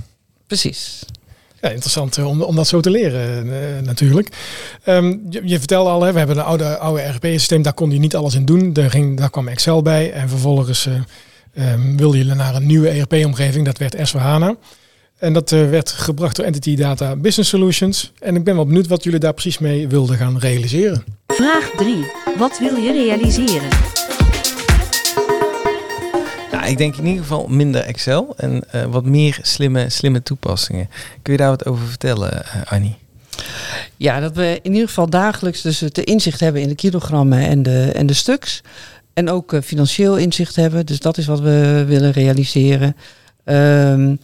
Precies. 0.47 1.03
Ja, 1.61 1.69
interessant 1.69 2.17
eh, 2.17 2.27
om, 2.27 2.41
om 2.41 2.55
dat 2.55 2.67
zo 2.67 2.79
te 2.79 2.89
leren 2.89 3.51
eh, 3.51 3.83
natuurlijk. 3.83 4.29
Ehm, 4.83 5.15
je, 5.29 5.41
je 5.43 5.57
vertelde 5.57 5.89
al, 5.89 6.01
hè, 6.01 6.11
we 6.11 6.17
hebben 6.17 6.37
een 6.37 6.43
oude, 6.43 6.77
oude 6.77 7.01
RP-systeem, 7.01 7.61
daar 7.61 7.73
kon 7.73 7.91
je 7.91 7.99
niet 7.99 8.15
alles 8.15 8.35
in 8.35 8.45
doen. 8.45 8.73
Daar, 8.73 8.89
ging, 8.89 9.17
daar 9.17 9.29
kwam 9.29 9.47
Excel 9.47 9.81
bij 9.81 10.11
en 10.11 10.29
vervolgens 10.29 10.85
eh 10.85 10.93
ehm, 11.53 11.95
wilden 11.95 12.17
jullie 12.19 12.35
naar 12.35 12.55
een 12.55 12.65
nieuwe 12.65 12.89
ERP-omgeving, 12.89 13.65
dat 13.65 13.77
werd 13.77 13.95
S4HANA. 13.95 14.75
En 15.17 15.33
dat 15.33 15.49
werd 15.49 15.91
gebracht 15.91 16.35
door 16.35 16.45
Entity 16.45 16.75
Data 16.75 17.15
Business 17.15 17.49
Solutions. 17.49 18.11
En 18.19 18.35
ik 18.35 18.43
ben 18.43 18.55
wel 18.55 18.65
benieuwd 18.65 18.87
wat 18.87 19.03
jullie 19.03 19.19
daar 19.19 19.33
precies 19.33 19.57
mee 19.57 19.87
wilden 19.87 20.17
gaan 20.17 20.39
realiseren. 20.39 21.03
Vraag 21.27 21.71
3. 21.77 22.11
Wat 22.37 22.59
wil 22.59 22.75
je 22.75 22.91
realiseren? 22.91 23.96
Nou, 26.51 26.65
ik 26.65 26.77
denk 26.77 26.95
in 26.95 27.05
ieder 27.05 27.21
geval 27.21 27.47
minder 27.47 27.81
Excel 27.81 28.33
en 28.37 28.63
eh, 28.71 28.83
wat 28.83 29.05
meer 29.05 29.39
slimme, 29.41 29.89
slimme 29.89 30.23
toepassingen. 30.23 30.89
Kun 31.21 31.33
je 31.33 31.39
daar 31.39 31.49
wat 31.49 31.65
over 31.65 31.87
vertellen, 31.87 32.45
eh, 32.45 32.71
Annie? 32.71 32.95
Ja, 33.97 34.19
dat 34.19 34.35
we 34.35 34.59
in 34.61 34.71
ieder 34.71 34.87
geval 34.87 35.09
dagelijks 35.09 35.61
dus 35.61 35.79
het 35.79 35.97
inzicht 35.97 36.39
hebben 36.39 36.61
in 36.61 36.67
de 36.67 36.75
kilogrammen 36.75 37.39
en 37.39 37.63
de, 37.63 37.91
en 37.95 38.05
de 38.05 38.13
stuks. 38.13 38.61
En 39.13 39.29
ook 39.29 39.53
eh, 39.53 39.61
financieel 39.61 40.17
inzicht 40.17 40.55
hebben. 40.55 40.85
Dus 40.85 40.99
dat 40.99 41.17
is 41.17 41.25
wat 41.25 41.39
we 41.39 41.83
willen 41.87 42.11
realiseren. 42.11 42.95
Ehm, 43.43 44.15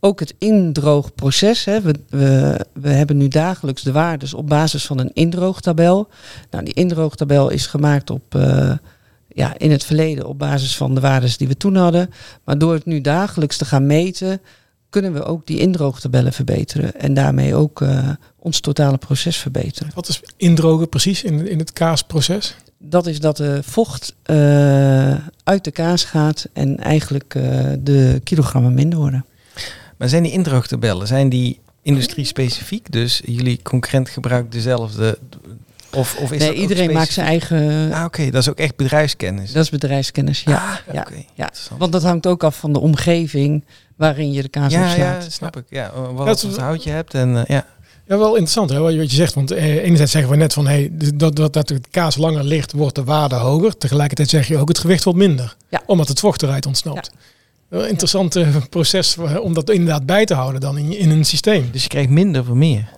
ook 0.00 0.20
het 0.20 0.34
indroogproces. 0.38 1.64
Hè. 1.64 1.80
We, 1.80 1.94
we, 2.08 2.56
we 2.72 2.88
hebben 2.88 3.16
nu 3.16 3.28
dagelijks 3.28 3.82
de 3.82 3.92
waardes 3.92 4.34
op 4.34 4.48
basis 4.48 4.86
van 4.86 4.98
een 4.98 5.10
indroogtabel. 5.12 6.08
Nou, 6.50 6.64
die 6.64 6.74
indroogtabel 6.74 7.50
is 7.50 7.66
gemaakt 7.66 8.10
op, 8.10 8.34
ja, 9.34 9.58
in 9.58 9.70
het 9.70 9.84
verleden 9.84 10.26
op 10.26 10.38
basis 10.38 10.76
van 10.76 10.94
de 10.94 11.00
waardes 11.00 11.36
die 11.36 11.48
we 11.48 11.56
toen 11.56 11.76
hadden. 11.76 12.10
Maar 12.44 12.58
door 12.58 12.72
het 12.72 12.84
nu 12.84 13.00
dagelijks 13.00 13.56
te 13.56 13.64
gaan 13.64 13.86
meten, 13.86 14.40
kunnen 14.92 15.12
we 15.12 15.24
ook 15.24 15.46
die 15.46 15.58
indroogtabellen 15.58 16.32
verbeteren. 16.32 17.00
En 17.00 17.14
daarmee 17.14 17.54
ook 17.54 17.80
eh, 17.80 18.08
ons 18.38 18.60
totale 18.60 18.98
proces 18.98 19.36
verbeteren. 19.36 19.92
Wat 19.94 20.08
is 20.08 20.22
indrogen 20.36 20.88
precies 20.88 21.22
in, 21.22 21.48
in 21.48 21.58
het 21.58 21.72
kaasproces? 21.72 22.56
Dat 22.78 23.06
is 23.06 23.20
dat 23.20 23.36
de 23.36 23.62
vocht 23.62 24.14
eh, 24.22 24.36
uit 25.44 25.64
de 25.64 25.70
kaas 25.70 26.04
gaat 26.04 26.48
en 26.52 26.78
eigenlijk 26.78 27.34
eh, 27.34 27.42
de 27.78 28.20
kilogrammen 28.24 28.74
minder 28.74 28.98
worden. 28.98 29.24
Maar 29.96 30.08
zijn 30.08 30.22
die 30.22 30.32
indroogtabellen, 30.32 31.06
zijn 31.06 31.28
die 31.28 31.60
industrie-specifiek? 31.82 32.92
Dus 32.92 33.22
jullie 33.24 33.62
concurrent 33.62 34.08
gebruikt 34.08 34.52
dezelfde... 34.52 35.18
Of, 35.96 36.16
of 36.16 36.22
is 36.32 36.38
nee, 36.38 36.38
dat 36.38 36.48
ook 36.48 36.62
iedereen 36.62 36.92
maakt 36.92 37.12
zijn 37.12 37.26
eigen. 37.26 37.92
Ah, 37.92 38.04
oké, 38.04 38.30
dat 38.30 38.42
is 38.42 38.48
ook 38.48 38.58
echt 38.58 38.76
bedrijfskennis. 38.76 39.52
Dat 39.52 39.62
is 39.62 39.70
bedrijfskennis, 39.70 40.42
ja. 40.42 40.54
Ah, 40.54 40.94
ja, 40.94 41.06
ja. 41.34 41.50
Want 41.78 41.92
dat 41.92 42.02
hangt 42.02 42.26
ook 42.26 42.44
af 42.44 42.56
van 42.56 42.72
de 42.72 42.78
omgeving 42.80 43.64
waarin 43.96 44.32
je 44.32 44.42
de 44.42 44.48
kaas 44.48 44.72
ja, 44.72 44.80
op 44.80 44.86
ja, 44.88 44.94
slaat. 44.94 45.32
snap 45.32 45.56
ik. 45.56 45.64
Ja, 45.68 45.92
wat 46.14 46.26
Dat 46.26 46.40
voor 46.40 46.50
is- 46.50 46.56
hout 46.56 46.84
je 46.84 46.90
hebt 46.90 47.14
en 47.14 47.36
eh, 47.36 47.42
ja. 47.46 47.66
Ja, 48.06 48.18
wel 48.18 48.30
interessant 48.30 48.70
hè, 48.70 48.78
wat 48.78 48.92
je 48.92 49.06
zegt. 49.16 49.34
Want 49.34 49.50
eh, 49.50 49.64
enerzijds 49.84 50.12
zeggen 50.12 50.30
we 50.30 50.36
net 50.36 50.52
van 50.52 50.66
hey, 50.66 50.90
dat, 51.14 51.36
dat, 51.36 51.52
dat 51.52 51.68
het 51.68 51.88
kaas 51.90 52.16
langer 52.16 52.44
ligt, 52.44 52.72
wordt 52.72 52.94
de 52.94 53.04
waarde 53.04 53.34
hoger. 53.34 53.78
Tegelijkertijd 53.78 54.28
zeg 54.28 54.48
je 54.48 54.58
ook 54.58 54.68
het 54.68 54.78
gewicht 54.78 55.04
wordt 55.04 55.18
minder. 55.18 55.56
Ja. 55.68 55.82
Omdat 55.86 56.08
het 56.08 56.20
vocht 56.20 56.42
eruit 56.42 56.66
ontsnapt. 56.66 57.10
Wel 57.68 57.82
een 57.82 57.88
interessant 57.88 58.36
eh, 58.36 58.56
proces 58.70 59.16
om 59.42 59.54
dat 59.54 59.70
inderdaad 59.70 60.06
bij 60.06 60.24
te 60.24 60.34
houden 60.34 60.60
dan 60.60 60.78
in, 60.78 60.98
in 60.98 61.10
een 61.10 61.24
systeem. 61.24 61.68
Dus 61.72 61.82
je 61.82 61.88
krijgt 61.88 62.08
minder 62.10 62.44
voor 62.44 62.56
meer. 62.56 62.88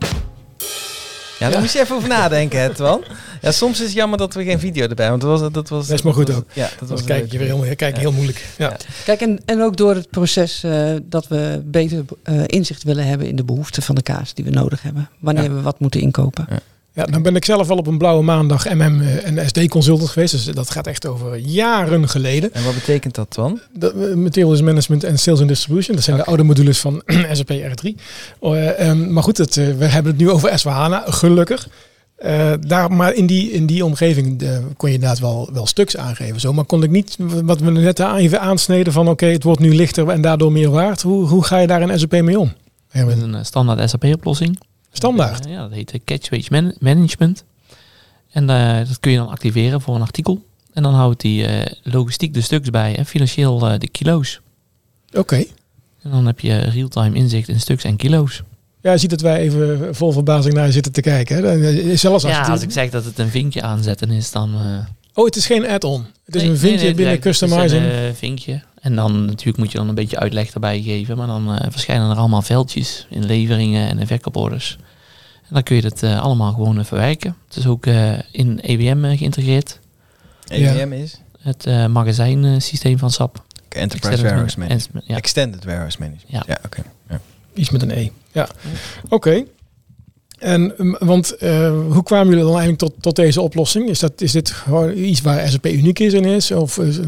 Ja, 1.44 1.50
daar 1.50 1.58
Ja. 1.58 1.64
moet 1.64 1.72
je 1.72 1.80
even 1.80 1.96
over 1.96 2.08
nadenken, 2.08 2.60
hè, 2.60 2.74
Twan. 2.74 3.04
Ja, 3.40 3.52
soms 3.52 3.78
is 3.80 3.84
het 3.86 3.94
jammer 3.94 4.18
dat 4.18 4.34
we 4.34 4.44
geen 4.44 4.58
video 4.58 4.86
erbij 4.88 5.06
hebben. 5.06 5.28
Want 5.28 5.40
dat 5.40 5.52
was, 5.52 5.52
dat 5.52 5.68
was, 5.68 5.86
Dat 5.86 5.96
is 5.98 6.04
maar 6.04 6.12
goed 6.12 6.28
was- 6.28 6.36
ook. 6.36 6.46
Ja, 6.52 6.68
dat 6.78 6.88
was 6.88 7.04
kijk 7.04 7.32
je 7.32 7.38
weer 7.38 7.46
heel, 7.46 7.76
kijk, 7.76 7.94
Ja. 7.94 8.00
heel 8.00 8.12
moeilijk. 8.12 8.44
Ja. 8.58 8.68
Ja. 8.68 8.76
Kijk, 9.04 9.20
en, 9.20 9.40
en 9.44 9.62
ook 9.62 9.76
door 9.76 9.94
het 9.94 10.10
proces 10.10 10.62
eh, 10.64 10.90
dat 11.02 11.28
we 11.28 11.62
beter 11.64 12.04
eh, 12.22 12.42
inzicht 12.46 12.82
willen 12.82 13.06
hebben 13.06 13.28
in 13.28 13.36
de 13.36 13.44
behoeften 13.44 13.82
van 13.82 13.94
de 13.94 14.02
kaas 14.02 14.34
die 14.34 14.44
we 14.44 14.50
nodig 14.50 14.82
hebben. 14.82 15.08
Wanneer 15.18 15.44
Ja. 15.44 15.50
we 15.52 15.60
wat 15.60 15.80
moeten 15.80 16.00
inkopen. 16.00 16.46
Ja, 16.94 17.04
dan 17.04 17.22
ben 17.22 17.36
ik 17.36 17.44
zelf 17.44 17.70
al 17.70 17.76
op 17.76 17.86
een 17.86 17.98
blauwe 17.98 18.22
maandag 18.22 18.74
MM 18.74 19.00
en 19.00 19.48
SD-consultant 19.48 20.10
geweest. 20.10 20.32
Dus 20.32 20.44
dat 20.44 20.70
gaat 20.70 20.86
echt 20.86 21.06
over 21.06 21.36
jaren 21.36 22.08
geleden. 22.08 22.54
En 22.54 22.64
wat 22.64 22.74
betekent 22.74 23.14
dat, 23.14 23.30
Twan? 23.30 23.60
Dat, 23.72 23.94
eh, 23.94 24.14
Materials 24.14 24.60
Management 24.60 25.04
en 25.04 25.18
Sales 25.18 25.40
and 25.40 25.48
Distribution. 25.48 25.94
Dat 25.94 26.04
zijn 26.04 26.16
de 26.16 26.24
oude 26.24 26.42
modules 26.42 26.80
van 26.80 27.02
SAP 27.32 27.50
R3. 27.50 27.94
Eh, 28.40 28.80
ehm, 28.80 29.12
maar 29.12 29.22
goed, 29.22 29.38
het, 29.38 29.54
we 29.54 29.84
hebben 29.84 30.12
het 30.12 30.20
nu 30.20 30.30
over 30.30 30.60
S4HANA, 30.60 31.08
gelukkig. 31.08 31.68
Eh, 32.16 32.52
daar, 32.60 32.92
maar 32.92 33.14
in 33.14 33.26
die, 33.26 33.50
in 33.50 33.66
die 33.66 33.84
omgeving 33.84 34.42
kon 34.76 34.88
je 34.88 34.94
inderdaad 34.94 35.18
wel, 35.18 35.50
wel 35.52 35.66
stuks 35.66 35.96
aangeven. 35.96 36.40
Zo. 36.40 36.52
Maar 36.52 36.64
kon 36.64 36.82
ik 36.82 36.90
niet, 36.90 37.16
wat 37.44 37.60
we 37.60 37.70
net 37.70 37.98
even 37.98 38.40
aansneden 38.40 38.92
van 38.92 39.08
oké, 39.08 39.26
het 39.26 39.42
wordt 39.42 39.60
nu 39.60 39.74
lichter 39.74 40.08
en 40.08 40.20
daardoor 40.20 40.52
meer 40.52 40.70
waard. 40.70 41.02
Hoe, 41.02 41.26
hoe 41.26 41.44
ga 41.44 41.58
je 41.58 41.66
daar 41.66 41.82
in 41.90 41.98
SAP 41.98 42.12
mee 42.12 42.38
om? 42.38 42.52
Erwin? 42.90 43.34
een 43.34 43.44
standaard 43.44 43.90
SAP-oplossing. 43.90 44.58
Standaard. 44.96 45.48
Ja, 45.48 45.60
dat 45.62 45.72
heet 45.72 45.92
eh, 45.92 46.00
Catch 46.04 46.28
Weight 46.28 46.50
Man- 46.50 46.74
Management. 46.80 47.44
En 48.30 48.50
eh, 48.50 48.88
dat 48.88 49.00
kun 49.00 49.10
je 49.10 49.16
dan 49.18 49.28
activeren 49.28 49.80
voor 49.80 49.94
een 49.94 50.00
artikel. 50.02 50.44
En 50.72 50.82
dan 50.82 50.94
houdt 50.94 51.20
die 51.20 51.46
eh, 51.46 51.72
logistiek 51.82 52.34
de 52.34 52.40
stuks 52.40 52.70
bij 52.70 52.96
en 52.96 53.06
financieel 53.06 53.58
de 53.78 53.88
kilo's. 53.88 54.40
Oké. 55.12 55.44
En 56.02 56.10
dan 56.10 56.26
heb 56.26 56.40
je 56.40 56.56
real-time 56.58 57.16
inzicht 57.16 57.48
in 57.48 57.60
stuks 57.60 57.84
en 57.84 57.96
kilo's. 57.96 58.42
Ja, 58.80 58.92
je 58.92 58.98
ziet 58.98 59.10
dat 59.10 59.20
wij 59.20 59.38
even 59.40 59.94
vol 59.94 60.12
verbazing 60.12 60.54
naar 60.54 60.72
zitten 60.72 60.92
te 60.92 61.00
kijken. 61.00 61.36
Hè? 61.44 61.96
Zelfs 61.96 62.24
als 62.24 62.32
ja, 62.32 62.40
het- 62.40 62.48
als 62.50 62.62
ik 62.62 62.70
zeg 62.70 62.90
dat 62.90 63.04
het 63.04 63.18
een 63.18 63.28
vinkje 63.30 63.62
aanzetten 63.62 64.10
is, 64.10 64.30
dan... 64.30 64.54
Oh, 65.14 65.24
het 65.24 65.36
is 65.36 65.46
geen 65.46 65.68
add-on. 65.68 66.06
Het 66.24 66.34
is 66.34 66.42
nee, 66.42 66.50
een 66.50 66.56
vinkje 66.56 66.76
nee, 66.76 66.84
nee, 66.86 66.94
binnen 66.94 67.14
het 67.14 67.24
is 67.26 67.40
een, 67.40 67.48
customizing. 67.48 67.84
eh, 67.92 67.98
vinkje. 68.14 68.62
En 68.84 68.94
dan 68.96 69.24
natuurlijk 69.24 69.56
moet 69.58 69.72
je 69.72 69.78
dan 69.78 69.88
een 69.88 69.94
beetje 69.94 70.18
uitleg 70.18 70.50
erbij 70.54 70.82
geven. 70.82 71.16
Maar 71.16 71.26
dan 71.26 71.54
eh, 71.58 71.66
verschijnen 71.70 72.10
er 72.10 72.16
allemaal 72.16 72.42
veldjes 72.42 73.06
in 73.10 73.24
leveringen 73.24 73.88
en 73.88 73.98
in 73.98 74.06
verkooporders. 74.06 74.76
En 75.42 75.50
dan 75.54 75.62
kun 75.62 75.76
je 75.76 75.82
dat 75.82 76.02
eh, 76.02 76.20
allemaal 76.20 76.52
gewoon 76.52 76.78
eh, 76.78 76.84
verwerken. 76.84 77.36
Het 77.48 77.56
is 77.56 77.66
ook 77.66 77.86
eh, 77.86 78.12
in 78.30 78.60
EWM 78.60 79.04
eh, 79.04 79.18
geïntegreerd. 79.18 79.78
EWM 80.48 80.92
is? 80.92 81.20
Het 81.38 81.66
eh 81.66 81.86
magazijnsysteem 81.86 82.98
van 82.98 83.10
SAP. 83.10 83.42
Enterprise 83.68 84.08
Extended 84.08 84.20
Warehouse 84.22 84.58
Man- 84.58 84.68
Management. 84.68 85.04
en- 85.04 85.12
ja. 85.12 85.16
Extended 85.16 85.64
Warehouse 85.64 85.96
Management. 86.00 86.32
Ja. 86.32 86.42
Ja, 86.46 86.58
oké. 86.64 86.82
Ja. 87.08 87.20
Iets 87.54 87.70
met 87.70 87.82
een 87.82 87.90
E. 87.90 88.10
Ja. 88.32 88.48
Oké. 89.08 89.44
En, 90.38 90.72
um, 90.80 90.96
want 90.98 91.36
eh, 91.36 91.68
hoe 91.90 92.02
kwamen 92.02 92.26
jullie 92.28 92.42
dan 92.44 92.52
eigenlijk 92.58 92.78
tot, 92.78 92.92
tot 93.00 93.16
deze 93.16 93.40
oplossing? 93.40 93.88
Is, 93.88 93.98
dat, 93.98 94.20
is 94.20 94.32
dit 94.32 94.50
gewoon 94.50 94.96
iets 94.96 95.20
waar 95.20 95.48
SAP 95.48 95.66
uniek 95.66 95.98
is 95.98 96.12
in 96.12 96.24
is? 96.24 96.50
Of, 96.50 96.78
is- 96.78 96.98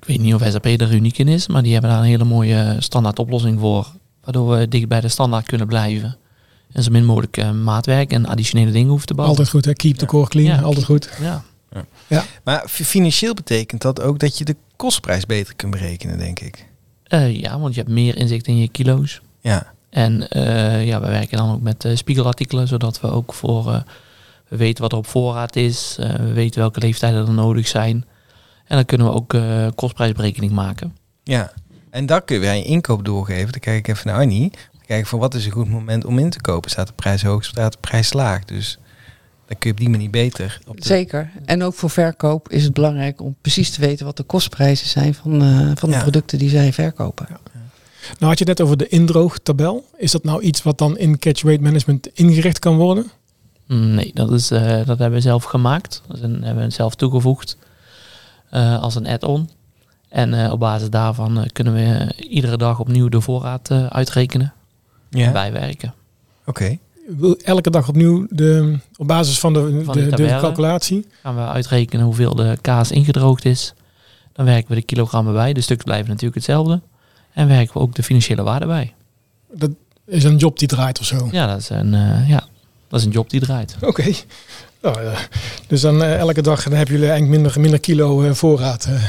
Ik 0.00 0.06
weet 0.06 0.20
niet 0.20 0.34
of 0.34 0.42
SAP 0.50 0.64
er 0.66 0.92
uniek 0.94 1.18
in 1.18 1.28
is, 1.28 1.46
maar 1.46 1.62
die 1.62 1.72
hebben 1.72 1.90
daar 1.90 1.98
een 1.98 2.04
hele 2.06 2.24
mooie 2.24 2.76
standaard 2.78 3.18
oplossing 3.18 3.60
voor. 3.60 3.86
Waardoor 4.24 4.56
we 4.58 4.68
dicht 4.68 4.88
bij 4.88 5.00
de 5.00 5.08
standaard 5.08 5.46
kunnen 5.46 5.66
blijven. 5.66 6.16
En 6.72 6.82
zo 6.82 6.90
min 6.90 7.04
mogelijk 7.04 7.36
eh, 7.36 7.50
maatwerk 7.50 8.12
en 8.12 8.26
additionele 8.26 8.70
dingen 8.70 8.88
hoeven 8.88 9.06
te 9.06 9.14
bouwen. 9.14 9.36
altijd 9.38 9.54
goed, 9.56 9.64
hè? 9.64 9.72
Keep 9.72 9.94
the 9.96 10.00
Ja. 10.04 10.06
core 10.10 10.28
clean. 10.28 10.56
Ja, 10.56 10.62
altijd 10.62 10.84
goed. 10.84 11.10
Ja. 11.20 12.24
Maar 12.44 12.64
fi- 12.68 12.84
financieel 12.84 13.34
betekent 13.34 13.82
dat 13.82 14.00
ook 14.00 14.18
dat 14.18 14.38
je 14.38 14.44
de 14.44 14.56
kostprijs 14.76 15.26
beter 15.26 15.54
kunt 15.56 15.70
berekenen, 15.72 16.18
denk 16.18 16.40
ik. 16.40 16.66
Eh, 17.04 17.40
ja, 17.40 17.58
want 17.58 17.74
je 17.74 17.80
hebt 17.80 17.92
meer 17.92 18.16
inzicht 18.16 18.46
in 18.46 18.56
je 18.56 18.68
kilo's. 18.68 19.20
Ja. 19.40 19.72
En 19.90 20.28
eh, 20.28 20.86
ja, 20.86 21.00
we 21.00 21.06
werken 21.08 21.38
dan 21.38 21.50
ook 21.52 21.60
met 21.60 21.88
spiegelartikelen, 21.94 22.68
zodat 22.68 23.00
we 23.00 23.10
ook 23.10 23.32
voor 23.34 23.72
eh, 23.72 23.80
we 24.48 24.56
weten 24.56 24.82
wat 24.82 24.92
er 24.92 24.98
op 24.98 25.06
voorraad 25.06 25.56
is, 25.56 25.96
eh, 26.00 26.14
we 26.14 26.32
weten 26.32 26.60
welke 26.60 26.80
leeftijden 26.80 27.26
er 27.26 27.32
nodig 27.32 27.68
zijn. 27.68 28.04
En 28.66 28.76
dan 28.76 28.84
kunnen 28.84 29.06
we 29.06 29.12
ook 29.12 29.34
eh, 29.34 29.66
kostprijsberekening 29.74 30.52
maken. 30.52 30.96
Ja. 31.24 31.52
En 31.90 32.06
dat 32.06 32.24
kun 32.24 32.40
je 32.40 32.46
je 32.46 32.64
inkoop 32.64 33.04
doorgeven. 33.04 33.50
Dan 33.52 33.60
kijk 33.60 33.78
ik 33.78 33.88
even 33.88 34.06
naar 34.10 34.20
Annie. 34.20 34.50
Dan 34.50 34.80
kijk 34.86 35.00
ik 35.00 35.06
van 35.06 35.18
wat 35.18 35.34
is 35.34 35.46
een 35.46 35.52
goed 35.52 35.68
moment 35.70 36.04
om 36.04 36.18
in 36.18 36.30
te 36.30 36.40
kopen. 36.40 36.70
Staat 36.70 36.86
de 36.86 36.92
prijs 36.92 37.22
hoog, 37.22 37.44
staat 37.44 37.72
de 37.72 37.78
prijs 37.80 38.12
laag. 38.12 38.44
Dus 38.44 38.78
dan 39.46 39.58
kun 39.58 39.68
je 39.70 39.74
op 39.74 39.80
die 39.80 39.88
manier 39.88 40.10
beter. 40.10 40.58
Op 40.66 40.80
de... 40.80 40.86
Zeker. 40.86 41.30
En 41.44 41.62
ook 41.62 41.74
voor 41.74 41.90
verkoop 41.90 42.48
is 42.48 42.64
het 42.64 42.72
belangrijk 42.74 43.20
om 43.20 43.36
precies 43.40 43.70
te 43.70 43.80
weten 43.80 44.06
wat 44.06 44.16
de 44.16 44.22
kostprijzen 44.22 44.88
zijn 44.88 45.14
van, 45.14 45.42
eh, 45.42 45.70
van 45.74 45.88
de 45.90 45.96
Ja. 45.96 46.02
producten 46.02 46.38
die 46.38 46.48
zij 46.50 46.72
verkopen. 46.72 47.26
Nou 48.18 48.30
had 48.30 48.38
je 48.38 48.44
het 48.44 48.58
net 48.58 48.60
over 48.60 48.76
de 48.76 48.88
indroogtabel. 48.88 49.84
Is 49.96 50.10
dat 50.10 50.24
nou 50.24 50.42
iets 50.42 50.62
wat 50.62 50.78
dan 50.78 50.98
in 50.98 51.18
catch 51.18 51.42
rate 51.42 51.62
management 51.62 52.08
ingericht 52.14 52.58
kan 52.58 52.76
worden? 52.76 53.10
Mm, 53.66 53.94
Nee, 53.94 54.10
dat, 54.14 54.30
is, 54.32 54.50
eh, 54.50 54.60
dat 54.76 54.86
hebben 54.98 55.10
we 55.12 55.20
zelf 55.20 55.44
gemaakt. 55.44 56.02
Dat 56.08 56.20
een- 56.20 56.42
hebben 56.42 56.64
we 56.64 56.70
zelf 56.70 56.94
toegevoegd 56.94 57.56
als 58.80 58.94
een 58.94 59.06
add-on. 59.06 59.50
En 60.08 60.44
eh, 60.44 60.52
op 60.52 60.58
basis 60.60 60.90
daarvan 60.90 61.38
eh, 61.40 61.46
kunnen 61.52 61.74
we 61.74 61.80
eh, 62.14 62.30
iedere 62.30 62.56
dag 62.56 62.80
opnieuw 62.80 63.08
de 63.08 63.20
voorraad 63.20 63.70
eh, 63.70 63.86
uitrekenen 63.86 64.52
en 65.10 65.18
Ja. 65.18 65.32
bijwerken. 65.32 65.94
Oké. 66.46 66.78
Elke 67.44 67.70
dag 67.70 67.88
opnieuw 67.88 68.26
de, 68.30 68.78
op 68.96 69.06
basis 69.06 69.38
van 69.38 69.52
de, 69.52 69.80
Van 69.84 69.94
de, 69.94 70.06
de 70.16 70.36
calculatie. 70.40 71.06
Gaan 71.22 71.34
we 71.34 71.46
uitrekenen 71.46 72.04
hoeveel 72.04 72.34
de 72.34 72.58
kaas 72.60 72.90
ingedroogd 72.90 73.44
is. 73.44 73.74
Dan 74.32 74.44
werken 74.44 74.68
we 74.68 74.74
de 74.74 74.82
kilogrammen 74.82 75.32
bij. 75.32 75.52
De 75.52 75.60
stuks 75.60 75.84
blijven 75.84 76.08
natuurlijk 76.08 76.34
hetzelfde. 76.34 76.80
En 77.32 77.48
werken 77.48 77.72
we 77.74 77.78
ook 77.80 77.94
de 77.94 78.02
financiële 78.02 78.42
waarde 78.42 78.66
bij. 78.66 78.94
Dat 79.52 79.70
is 80.06 80.24
een 80.24 80.36
job 80.36 80.58
die 80.58 80.68
draait 80.68 80.98
of 81.00 81.04
zo. 81.06 81.28
Ja, 81.32 81.46
dat 81.46 81.58
is 81.58 81.68
een, 81.68 81.94
eh, 81.94 82.28
ja, 82.28 82.44
dat 82.88 83.00
is 83.00 83.06
een 83.06 83.12
job 83.12 83.30
die 83.30 83.40
draait. 83.40 83.76
Oké. 83.80 84.12
Nou, 84.82 85.02
ja. 85.02 85.12
dus 85.66 85.80
dan 85.80 86.02
eh, 86.02 86.18
elke 86.18 86.42
dag 86.42 86.62
dan 86.62 86.72
hebben 86.72 86.94
jullie 86.94 87.10
eigenlijk 87.10 87.40
minder, 87.40 87.60
minder 87.60 87.80
kilo 87.80 88.22
eh, 88.22 88.32
voorraad. 88.32 88.84
eh. 88.84 89.02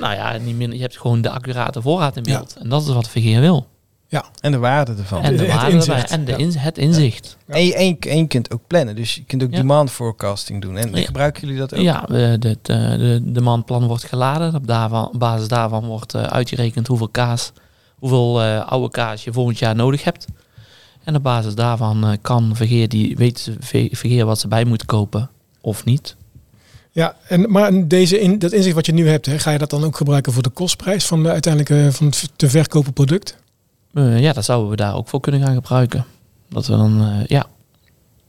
Nou 0.00 0.14
ja, 0.14 0.36
niet 0.36 0.56
minder, 0.56 0.76
je 0.76 0.82
hebt 0.82 0.98
gewoon 0.98 1.20
de 1.20 1.30
accurate 1.30 1.82
voorraad 1.82 2.16
in 2.16 2.22
beeld. 2.22 2.56
En 2.60 2.68
dat 2.68 2.82
is 2.82 2.88
wat 2.88 3.08
Vergeer 3.08 3.40
wil. 3.40 3.66
En 4.40 4.52
de 4.52 4.58
waarde 4.58 4.94
ervan. 4.98 5.22
En 5.22 5.36
de 5.36 5.42
Het 5.44 5.54
waarde 5.54 5.70
inzicht, 5.72 6.10
erbij. 6.10 6.18
En 6.18 6.24
de 6.24 6.30
ja. 6.32 6.38
in, 6.38 6.52
het 6.58 6.78
inzicht. 6.78 7.36
Ja. 7.46 7.54
En, 7.54 7.64
je, 7.66 7.74
en, 7.74 7.86
je, 7.86 7.96
en 7.98 8.16
je 8.16 8.26
kunt 8.26 8.52
ook 8.52 8.60
plannen. 8.66 8.96
Dus 8.96 9.14
je 9.14 9.24
kunt 9.24 9.42
ook 9.42 9.50
Ja. 9.50 9.56
demand 9.56 9.90
forecasting 9.90 10.62
doen. 10.62 10.76
En 10.76 10.94
Ja. 10.94 11.04
gebruiken 11.04 11.40
jullie 11.42 11.58
dat 11.58 11.74
ook? 11.74 11.80
Ja, 11.80 12.00
de, 12.08 12.36
de, 12.38 12.58
de, 12.62 12.96
de, 12.98 13.20
de 13.32 13.40
maandplan 13.40 13.86
wordt 13.86 14.04
geladen. 14.04 14.54
Op, 14.54 14.66
daarvan, 14.66 15.06
op 15.08 15.18
basis 15.18 15.48
daarvan 15.48 15.84
wordt 15.84 16.14
eh, 16.14 16.22
uitgerekend 16.22 16.86
hoeveel 16.86 17.08
kaas, 17.08 17.52
hoeveel 17.98 18.42
eh, 18.42 18.66
oude 18.66 18.90
kaas 18.90 19.24
je 19.24 19.32
volgend 19.32 19.58
jaar 19.58 19.74
nodig 19.74 20.04
hebt. 20.04 20.26
En 21.04 21.16
op 21.16 21.22
basis 21.22 21.54
daarvan 21.54 22.06
eh, 22.06 22.12
kan 22.20 22.56
Vergeer, 22.56 22.88
die 22.88 23.16
weet 23.16 23.50
Vergeer 23.60 24.24
wat 24.24 24.38
ze 24.38 24.48
bij 24.48 24.64
moet 24.64 24.84
kopen 24.84 25.30
of 25.60 25.84
niet. 25.84 26.16
Ja, 26.90 27.16
en, 27.28 27.50
maar 27.50 27.88
deze 27.88 28.20
in, 28.20 28.38
dat 28.38 28.52
inzicht 28.52 28.74
wat 28.74 28.86
je 28.86 28.92
nu 28.92 29.08
hebt, 29.08 29.26
hè, 29.26 29.38
ga 29.38 29.50
je 29.50 29.58
dat 29.58 29.70
dan 29.70 29.84
ook 29.84 29.96
gebruiken 29.96 30.32
voor 30.32 30.42
de 30.42 30.50
kostprijs 30.50 31.06
van 31.06 31.22
de 31.22 31.30
uiteindelijke 31.30 31.92
van 31.92 32.06
het 32.06 32.30
te 32.36 32.48
verkopen 32.48 32.92
product? 32.92 33.36
Eh, 33.92 34.20
ja, 34.20 34.32
dat 34.32 34.44
zouden 34.44 34.70
we 34.70 34.76
daar 34.76 34.94
ook 34.94 35.08
voor 35.08 35.20
kunnen 35.20 35.40
gaan 35.40 35.54
gebruiken. 35.54 36.04
Dat 36.48 36.66
we 36.66 36.76
dan, 36.76 37.00
eh, 37.00 37.26
ja, 37.26 37.46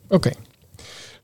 Oké. 0.09 0.31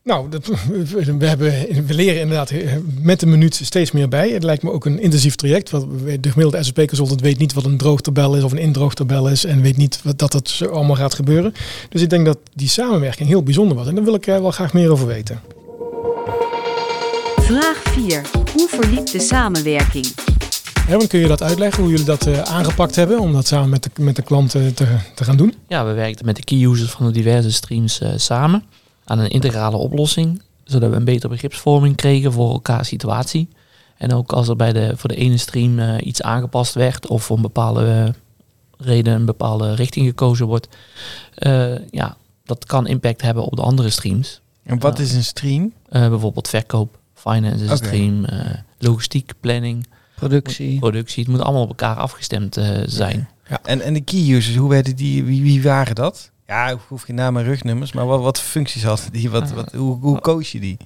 Nou, 0.04 0.28
dat, 0.28 0.46
we, 1.18 1.26
hebben, 1.26 1.52
we 1.86 1.94
leren 1.94 2.20
inderdaad 2.20 2.50
eh, 2.50 2.72
met 3.00 3.20
de 3.20 3.26
minuut 3.26 3.60
steeds 3.62 3.92
meer 3.92 4.08
bij. 4.08 4.30
Het 4.30 4.42
lijkt 4.42 4.62
me 4.62 4.70
ook 4.70 4.84
een 4.84 5.00
intensief 5.00 5.34
traject. 5.34 5.70
Want 5.70 5.86
de 6.20 6.30
gemiddelde 6.30 6.62
SAP-consultant 6.64 7.20
weet 7.20 7.38
niet 7.38 7.52
wat 7.52 7.64
een 7.64 7.76
droogtabel 7.76 8.36
is 8.36 8.42
of 8.42 8.52
een 8.52 8.58
indroogtabel 8.58 9.28
is. 9.28 9.44
En 9.44 9.62
weet 9.62 9.76
niet 9.76 10.00
wat, 10.02 10.18
dat 10.18 10.32
dat 10.32 10.48
zo 10.48 10.66
allemaal 10.66 10.96
gaat 10.96 11.14
gebeuren. 11.14 11.54
Dus 11.88 12.02
ik 12.02 12.10
denk 12.10 12.26
dat 12.26 12.38
die 12.54 12.68
samenwerking 12.68 13.28
heel 13.28 13.42
bijzonder 13.42 13.76
was. 13.76 13.86
En 13.86 13.94
daar 13.94 14.04
wil 14.04 14.14
ik 14.14 14.26
er 14.26 14.42
wel 14.42 14.50
graag 14.50 14.72
meer 14.72 14.90
over 14.90 15.06
weten. 15.06 15.40
Vraag 17.36 17.82
4. 17.82 18.22
Hoe 18.52 18.68
verliep 18.68 19.06
de 19.06 19.20
samenwerking? 19.20 20.06
Herman, 20.86 21.06
kun 21.06 21.20
je 21.20 21.26
dat 21.28 21.42
uitleggen, 21.42 21.82
hoe 21.82 21.90
jullie 21.90 22.06
dat 22.06 22.26
uh, 22.26 22.38
aangepakt 22.38 22.94
hebben 22.94 23.20
om 23.20 23.32
dat 23.32 23.46
samen 23.46 23.70
met 23.70 23.82
de, 23.82 23.90
met 24.02 24.16
de 24.16 24.22
klanten 24.22 24.74
te, 24.74 24.86
te 25.14 25.24
gaan 25.24 25.36
doen? 25.36 25.54
Ja, 25.68 25.86
we 25.86 25.92
werkten 25.92 26.26
met 26.26 26.36
de 26.36 26.44
key 26.44 26.64
users 26.64 26.90
van 26.90 27.06
de 27.06 27.12
diverse 27.12 27.52
streams 27.52 28.00
uh, 28.00 28.08
samen 28.16 28.64
aan 29.04 29.18
een 29.18 29.30
integrale 29.30 29.76
oplossing, 29.76 30.42
zodat 30.64 30.90
we 30.90 30.96
een 30.96 31.04
betere 31.04 31.28
begripsvorming 31.28 31.96
kregen 31.96 32.32
voor 32.32 32.52
elkaar 32.52 32.84
situatie. 32.84 33.48
En 33.96 34.12
ook 34.12 34.32
als 34.32 34.48
er 34.48 34.56
bij 34.56 34.72
de, 34.72 34.92
voor 34.96 35.08
de 35.08 35.16
ene 35.16 35.36
stream 35.36 35.78
uh, 35.78 35.94
iets 36.00 36.22
aangepast 36.22 36.74
werd 36.74 37.06
of 37.06 37.24
voor 37.24 37.36
een 37.36 37.42
bepaalde 37.42 38.14
reden 38.78 39.14
een 39.14 39.24
bepaalde 39.24 39.74
richting 39.74 40.06
gekozen 40.06 40.46
wordt, 40.46 40.68
ja, 41.90 42.16
dat 42.44 42.64
kan 42.64 42.86
impact 42.86 43.22
hebben 43.22 43.44
op 43.44 43.56
de 43.56 43.62
andere 43.62 43.90
streams. 43.90 44.40
En 44.62 44.78
wat 44.78 44.98
is 44.98 45.14
een 45.14 45.24
stream? 45.24 45.72
bijvoorbeeld 45.88 46.48
verkoop, 46.48 46.98
finance 47.14 47.64
is 47.64 47.70
een 47.70 47.76
stream, 47.76 48.24
logistiek, 48.78 49.32
planning 49.40 49.86
productie. 50.26 50.78
productie. 50.78 51.22
Het 51.22 51.32
moet 51.32 51.42
allemaal 51.42 51.62
op 51.62 51.68
elkaar 51.68 51.96
afgestemd 51.96 52.58
uh, 52.58 52.64
zijn. 52.84 53.28
Ja. 53.48 53.58
En, 53.62 53.80
en 53.80 53.94
de 53.94 54.00
key 54.00 54.30
users, 54.30 54.56
hoe 54.56 54.68
werden 54.68 54.96
die, 54.96 55.24
wie, 55.24 55.42
wie 55.42 55.62
waren 55.62 55.94
dat? 55.94 56.30
Ja, 56.52 56.68
ik 56.68 56.78
hoef 56.88 57.02
geen 57.02 57.16
naam 57.16 57.36
en 57.36 57.44
rugnummers, 57.44 57.92
maar 57.92 58.06
wat, 58.06 58.22
wat 58.22 58.40
functies 58.40 58.84
hadden 58.84 59.12
die? 59.12 59.30
Wat, 59.30 59.50
wat, 59.50 59.72
hoe, 59.72 59.98
hoe 60.00 60.20
koos 60.20 60.52
je 60.52 60.60
die? 60.60 60.76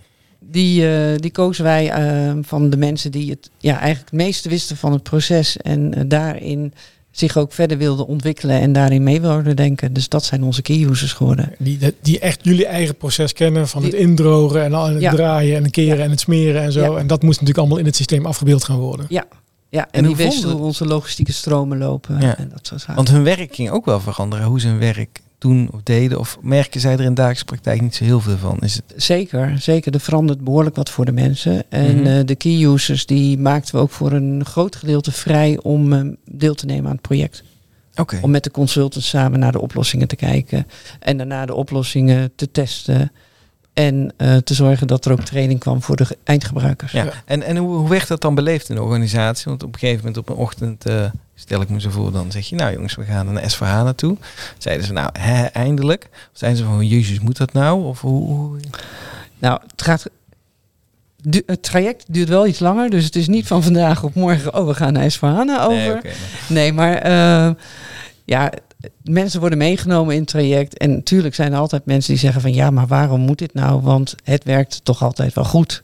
Die, 0.41 0.83
uh, 0.83 1.17
die 1.17 1.31
kozen 1.31 1.65
wij 1.65 1.85
uh, 2.27 2.39
van 2.43 2.71
de 2.71 2.77
mensen 2.77 3.11
die 3.11 3.31
het 3.31 3.51
ja, 3.59 3.79
eigenlijk 3.79 4.11
het 4.11 4.21
meeste 4.21 4.49
wisten 4.49 4.77
van 4.77 4.93
het 4.93 5.03
proces 5.03 5.57
en 5.57 6.09
daarin 6.09 6.73
zich 7.11 7.37
ook 7.37 7.53
verder 7.53 7.79
wilden 7.79 8.07
ontwikkelen 8.07 8.61
en 8.61 8.73
daarin 8.73 9.03
mee 9.03 9.21
wilden 9.21 9.57
denken. 9.57 9.93
Dus 9.93 10.09
dat 10.09 10.25
zijn 10.25 10.43
onze 10.43 10.63
key 10.63 10.85
users 10.85 11.13
geworden. 11.13 11.53
Die, 11.59 11.79
die 12.03 12.19
echt 12.19 12.41
jullie 12.43 12.67
eigen 12.67 12.97
proces 12.97 13.33
kennen 13.33 13.69
van 13.69 13.83
het 13.83 13.95
indrogen 13.95 14.65
en 14.65 14.75
al 14.75 14.87
het 14.89 15.11
draaien 15.11 15.57
en 15.57 15.63
het 15.63 15.73
keren 15.73 16.05
en 16.05 16.11
het 16.11 16.21
smeren 16.21 16.63
en 16.63 16.73
zo. 16.73 16.97
En 16.97 17.07
dat 17.07 17.23
moest 17.23 17.41
natuurlijk 17.41 17.59
allemaal 17.59 17.79
in 17.79 17.87
het 17.87 17.97
systeem 17.97 18.27
afgebeeld 18.27 18.65
gaan 18.65 18.79
worden. 18.79 19.07
Ja, 19.09 19.25
ja, 19.69 19.89
en, 19.91 20.03
en 20.03 20.07
die 20.07 20.17
wisten 20.17 20.51
hoe 20.51 20.61
onze 20.61 20.87
logistieke 20.87 21.33
stromen 21.33 21.79
lopen 21.79 22.37
en 22.37 22.49
dat 22.49 22.67
soort 22.67 22.81
zaken. 22.81 22.95
Want 22.95 23.11
hun 23.11 23.23
werk 23.23 23.55
ging 23.55 23.71
ook 23.71 23.85
wel 23.85 24.01
veranderen, 24.01 24.47
hoe 24.47 24.61
ze 24.61 24.67
hun 24.67 24.79
werk 24.79 25.21
doen 25.39 25.69
of 25.73 25.81
deden? 25.83 26.19
Of 26.19 26.39
merken 26.41 26.81
zij 26.81 26.93
er 26.93 27.01
in 27.01 27.15
dagelijkse 27.15 27.45
praktijk 27.45 27.81
niet 27.81 27.95
zo 27.95 28.05
heel 28.05 28.21
veel 28.21 28.37
van? 28.37 28.59
Is 28.61 28.75
het... 28.75 28.85
Zeker, 28.97 29.59
zeker. 29.59 29.95
Er 29.95 30.01
verandert 30.01 30.41
behoorlijk 30.41 30.77
wat 30.77 30.91
voor 30.91 31.05
de 31.05 31.13
mensen. 31.13 31.71
En 31.71 31.97
mm 31.97 32.05
de 32.27 32.35
key 32.35 32.65
users 32.65 33.07
die 33.07 33.39
maakten 33.39 33.75
we 33.75 33.81
ook 33.81 33.91
voor 33.91 34.13
een 34.13 34.45
groot 34.45 34.77
gedeelte 34.77 35.13
vrij 35.13 35.59
om 35.63 35.93
uh, 35.93 36.13
deel 36.25 36.55
te 36.55 36.67
nemen 36.67 36.85
aan 36.85 36.93
het 36.93 37.01
project. 37.01 37.43
Okay. 37.95 38.21
Om 38.21 38.31
met 38.31 38.45
de 38.45 38.51
consultants 38.51 39.09
samen 39.09 39.39
naar 39.39 39.53
de 39.53 39.61
oplossingen 39.61 40.09
te 40.09 40.17
kijken. 40.17 40.67
En 41.01 41.17
daarna 41.17 41.47
de 41.47 41.55
oplossingen 41.55 42.33
te 42.37 42.51
testen. 42.51 43.13
En 43.73 44.15
uh, 44.19 44.37
te 44.37 44.55
zorgen 44.55 44.87
dat 44.87 45.05
er 45.05 45.13
ook 45.13 45.21
training 45.21 45.61
kwam 45.61 45.83
voor 45.83 45.97
de 45.97 46.17
eindgebruikers. 46.25 46.93
Ja. 46.93 47.09
En, 47.25 47.43
en 47.43 47.57
hoe, 47.57 47.77
hoe 47.77 47.89
werd 47.89 48.09
dat 48.09 48.21
dan 48.21 48.35
beleefd 48.35 48.69
in 48.69 48.75
de 48.75 48.83
organisatie? 48.83 49.45
Want 49.45 49.63
op 49.63 49.73
een 49.73 49.79
gegeven 49.79 50.05
moment 50.05 50.17
op 50.17 50.29
een 50.29 50.43
ochtend 50.43 50.89
uh, 50.89 51.05
stel 51.39 51.61
ik 51.61 51.69
me 51.69 51.81
zo 51.81 51.91
voor, 51.91 52.13
dan 52.13 52.31
zeg 52.31 52.49
je, 52.49 52.57
nou 52.57 52.73
jongens, 52.73 52.95
we 52.95 53.05
gaan 53.05 53.33
naar 53.33 53.51
SVH 53.51 53.61
naartoe. 53.61 54.17
Zeiden 54.59 54.87
ze, 54.87 54.93
nou, 54.93 55.11
hè, 55.19 55.45
eindelijk. 55.45 56.09
Of 56.13 56.39
zijn 56.39 56.57
ze 56.57 56.65
van, 56.65 56.87
jezus, 56.87 57.21
moet 57.21 57.37
dat 57.37 57.53
nou? 57.53 57.85
Of 57.85 58.01
hoe? 58.01 58.57
Nou, 59.39 59.61
het 59.71 59.83
gaat... 59.83 60.11
het 61.47 61.63
traject 61.63 62.05
duurt 62.09 62.29
wel 62.29 62.47
iets 62.47 62.59
langer, 62.59 62.91
dus 62.91 63.05
het 63.05 63.17
is 63.17 63.29
niet 63.29 63.47
van 63.47 63.63
vandaag 63.63 64.03
op 64.03 64.15
morgen, 64.15 64.55
oh, 64.55 64.67
we 64.67 64.75
gaan 64.75 64.93
naar 64.93 65.11
SVH 65.11 65.25
over. 65.25 65.69
Nee, 65.69 65.91
okay, 65.91 66.13
nee 66.49 66.73
maar 66.73 67.07
uh, 67.07 67.55
ja, 68.25 68.53
mensen 69.03 69.41
worden 69.41 69.59
meegenomen 69.59 70.15
in 70.15 70.21
het 70.21 70.29
traject. 70.29 70.79
En 70.79 70.91
natuurlijk 70.91 71.35
zijn 71.35 71.53
er 71.53 71.59
altijd 71.59 71.85
mensen 71.85 72.13
die 72.13 72.21
zeggen 72.21 72.41
van 72.41 72.55
ja, 72.55 72.71
maar 72.71 72.87
waarom 72.87 73.21
moet 73.21 73.39
dit 73.39 73.55
nou? 73.55 73.81
Want 73.81 74.15
het 74.25 74.45
werkt 74.45 74.85
toch 74.85 75.03
altijd 75.03 75.35
wel 75.35 75.45
goed. 75.45 75.83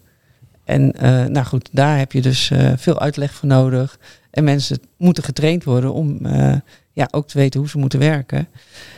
En 0.65 0.95
uh, 1.03 1.25
nou 1.25 1.47
goed, 1.47 1.69
daar 1.73 1.99
heb 1.99 2.13
je 2.13 2.21
dus 2.21 2.51
uh, 2.51 2.73
veel 2.77 3.01
uitleg 3.01 3.35
voor 3.35 3.49
nodig. 3.49 3.99
En 4.33 4.45
mensen 4.45 4.81
moeten 4.97 5.25
getraind 5.25 5.64
worden 5.64 5.92
om 5.92 6.18
uh, 6.23 6.55
ja, 6.92 7.09
ook 7.11 7.29
te 7.29 7.38
weten 7.38 7.61
hoe 7.61 7.68
ze 7.68 7.79
moeten 7.79 7.99
werken. 7.99 8.49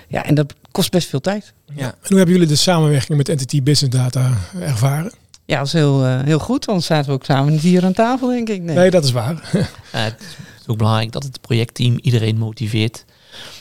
Ja, 0.08 0.24
en 0.24 0.34
dat 0.34 0.54
kost 0.70 0.90
best 0.90 1.08
veel 1.08 1.20
tijd. 1.20 1.52
Ja. 1.74 1.86
En 1.86 2.08
hoe 2.08 2.16
hebben 2.16 2.34
jullie 2.34 2.48
de 2.48 2.56
samenwerking 2.56 3.18
met 3.18 3.28
Entity 3.28 3.62
Business 3.62 3.96
Data 3.96 4.32
ervaren? 4.60 5.12
Ja, 5.44 5.58
dat 5.58 5.66
is 5.66 5.72
heel, 5.72 6.04
heel 6.06 6.38
goed. 6.38 6.64
Want 6.64 6.84
zaten 6.84 7.06
we 7.06 7.12
ook 7.12 7.24
samen 7.24 7.58
hier 7.58 7.84
aan 7.84 7.92
tafel, 7.92 8.28
denk 8.28 8.48
ik. 8.48 8.62
Nee, 8.62 8.76
nee 8.76 8.90
dat 8.90 9.04
is 9.04 9.10
waar. 9.10 9.48
het 9.90 10.20
is 10.60 10.66
ook 10.66 10.76
belangrijk 10.76 11.12
dat 11.12 11.22
het 11.22 11.40
projectteam 11.40 11.98
iedereen 12.02 12.38
motiveert 12.38 13.04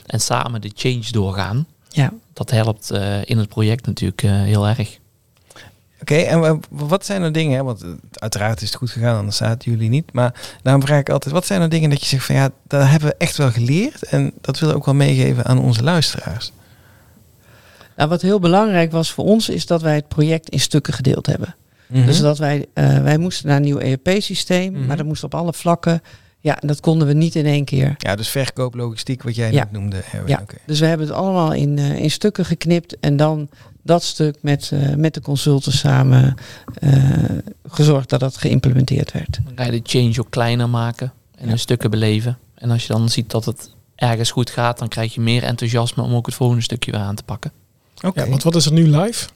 en 0.05 0.19
samen 0.19 0.61
de 0.61 0.71
change 0.75 1.11
doorgaan. 1.11 1.67
Ja. 1.89 2.13
Dat 2.33 2.51
helpt 2.51 2.91
uh, 2.91 3.25
in 3.25 3.37
het 3.37 3.49
project 3.49 3.85
natuurlijk 3.85 4.23
uh, 4.23 4.31
heel 4.31 4.67
erg. 4.67 4.99
Oké, 6.03 6.13
okay, 6.13 6.25
en 6.25 6.59
wat 6.69 7.05
zijn 7.05 7.21
er 7.21 7.31
dingen, 7.31 7.57
hè? 7.57 7.63
want 7.63 7.83
uiteraard 8.13 8.61
is 8.61 8.67
het 8.67 8.77
goed 8.77 8.89
gegaan, 8.89 9.17
anders 9.17 9.37
zaten 9.37 9.71
jullie 9.71 9.89
niet. 9.89 10.13
Maar 10.13 10.33
daarom 10.61 10.81
vraag 10.81 10.99
ik 10.99 11.09
altijd, 11.09 11.33
wat 11.33 11.45
zijn 11.45 11.61
er 11.61 11.69
dingen 11.69 11.89
dat 11.89 12.01
je 12.01 12.05
zegt 12.05 12.25
van 12.25 12.35
ja, 12.35 12.49
dat 12.67 12.87
hebben 12.87 13.09
we 13.09 13.15
echt 13.17 13.37
wel 13.37 13.51
geleerd 13.51 14.03
en 14.03 14.33
dat 14.41 14.59
willen 14.59 14.75
we 14.75 14.79
ook 14.79 14.85
wel 14.85 14.95
meegeven 14.95 15.45
aan 15.45 15.59
onze 15.59 15.83
luisteraars? 15.83 16.51
Nou, 17.95 18.09
wat 18.09 18.21
heel 18.21 18.39
belangrijk 18.39 18.91
was 18.91 19.11
voor 19.11 19.25
ons 19.25 19.49
is 19.49 19.65
dat 19.65 19.81
wij 19.81 19.95
het 19.95 20.07
project 20.07 20.49
in 20.49 20.59
stukken 20.59 20.93
gedeeld 20.93 21.25
hebben. 21.25 21.55
Mm 21.87 21.97
-hmm. 21.97 22.05
Dus 22.05 22.19
dat 22.19 22.37
wij, 22.37 22.65
uh, 22.73 22.97
wij 22.97 23.17
moesten 23.17 23.47
naar 23.47 23.55
een 23.55 23.63
nieuw 23.63 23.79
ERP-systeem, 23.79 24.69
mm 24.69 24.75
-hmm. 24.77 24.85
maar 24.85 24.97
dat 24.97 25.05
moest 25.05 25.23
op 25.23 25.35
alle 25.35 25.53
vlakken 25.53 26.01
ja, 26.43 26.61
en 26.61 26.67
dat 26.67 26.79
konden 26.79 27.07
we 27.07 27.13
niet 27.13 27.35
in 27.35 27.45
één 27.45 27.65
keer. 27.65 27.95
Ja, 27.97 28.15
dus 28.15 28.29
verkoop, 28.29 28.73
logistiek, 28.75 29.23
wat 29.23 29.35
jij 29.35 29.51
ja. 29.51 29.59
net 29.63 29.71
noemde. 29.71 29.97
Erwin. 30.11 30.27
Ja, 30.27 30.39
okay. 30.41 30.57
dus 30.65 30.79
we 30.79 30.85
hebben 30.85 31.07
het 31.07 31.15
allemaal 31.15 31.53
in, 31.53 31.77
uh, 31.77 31.99
in 31.99 32.11
stukken 32.11 32.45
geknipt 32.45 32.99
en 32.99 33.17
dan 33.17 33.49
dat 33.81 34.03
stuk 34.03 34.37
met, 34.41 34.71
uh, 34.73 34.95
met 34.95 35.13
de 35.13 35.21
consultants 35.21 35.79
samen 35.79 36.35
uh, 36.79 37.23
gezorgd 37.67 38.09
dat 38.09 38.19
dat 38.19 38.37
geïmplementeerd 38.37 39.11
werd. 39.11 39.39
Dan 39.43 39.53
ga 39.55 39.63
je 39.63 39.81
de 39.81 39.89
change 39.89 40.19
ook 40.19 40.29
kleiner 40.29 40.69
maken 40.69 41.13
en 41.35 41.45
ja. 41.45 41.51
in 41.51 41.59
stukken 41.59 41.89
beleven. 41.89 42.37
En 42.55 42.71
als 42.71 42.87
je 42.87 42.93
dan 42.93 43.09
ziet 43.09 43.31
dat 43.31 43.45
het 43.45 43.69
ergens 43.95 44.31
goed 44.31 44.49
gaat, 44.49 44.79
dan 44.79 44.87
krijg 44.87 45.13
je 45.13 45.21
meer 45.21 45.43
enthousiasme 45.43 46.03
om 46.03 46.15
ook 46.15 46.25
het 46.25 46.35
volgende 46.35 46.63
stukje 46.63 46.91
weer 46.91 46.99
aan 46.99 47.15
te 47.15 47.23
pakken. 47.23 47.51
Oké, 47.95 48.07
okay. 48.07 48.23
ja, 48.23 48.29
want 48.29 48.43
wat 48.43 48.55
is 48.55 48.65
er 48.65 48.73
nu 48.73 48.87
live? 48.97 49.27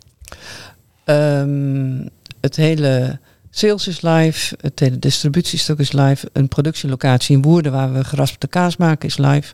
Um, 1.05 2.09
het 2.41 2.55
hele 2.55 3.19
Sales 3.57 3.87
is 3.87 4.01
live, 4.01 4.57
het 4.61 5.01
distributiestuk 5.01 5.79
is 5.79 5.91
live, 5.91 6.29
een 6.33 6.47
productielocatie 6.47 7.35
in 7.35 7.41
Woerden 7.41 7.71
waar 7.71 7.93
we 7.93 8.03
geraspte 8.03 8.47
kaas 8.47 8.77
maken 8.77 9.07
is 9.07 9.17
live. 9.17 9.53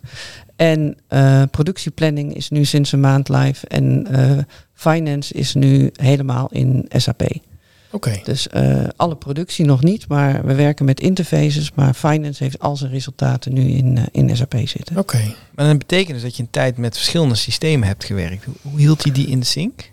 En 0.55 0.97
uh, 1.09 1.43
productieplanning 1.51 2.35
is 2.35 2.49
nu 2.49 2.65
sinds 2.65 2.91
een 2.91 2.99
maand 2.99 3.29
live 3.29 3.67
en 3.67 4.07
uh, 4.11 4.37
finance 4.73 5.33
is 5.33 5.53
nu 5.53 5.89
helemaal 5.93 6.47
in 6.51 6.85
SAP. 6.89 7.21
Oké. 7.21 7.39
Okay. 7.91 8.21
Dus 8.23 8.47
uh, 8.53 8.83
alle 8.95 9.15
productie 9.15 9.65
nog 9.65 9.83
niet, 9.83 10.07
maar 10.07 10.45
we 10.45 10.55
werken 10.55 10.85
met 10.85 10.99
interfaces, 10.99 11.71
maar 11.73 11.93
finance 11.93 12.43
heeft 12.43 12.59
al 12.59 12.75
zijn 12.75 12.91
resultaten 12.91 13.53
nu 13.53 13.61
in, 13.61 13.99
in 14.11 14.37
SAP 14.37 14.55
zitten. 14.65 14.97
Oké. 14.97 15.15
Okay. 15.15 15.35
Maar 15.55 15.67
dat 15.67 15.77
betekent 15.77 16.13
dus 16.13 16.21
dat 16.21 16.35
je 16.35 16.43
een 16.43 16.49
tijd 16.49 16.77
met 16.77 16.95
verschillende 16.95 17.35
systemen 17.35 17.87
hebt 17.87 18.03
gewerkt. 18.03 18.45
Hoe, 18.61 18.79
hield 18.79 19.03
je 19.03 19.11
die 19.11 19.27
in 19.27 19.39
de 19.39 19.45
sync? 19.45 19.91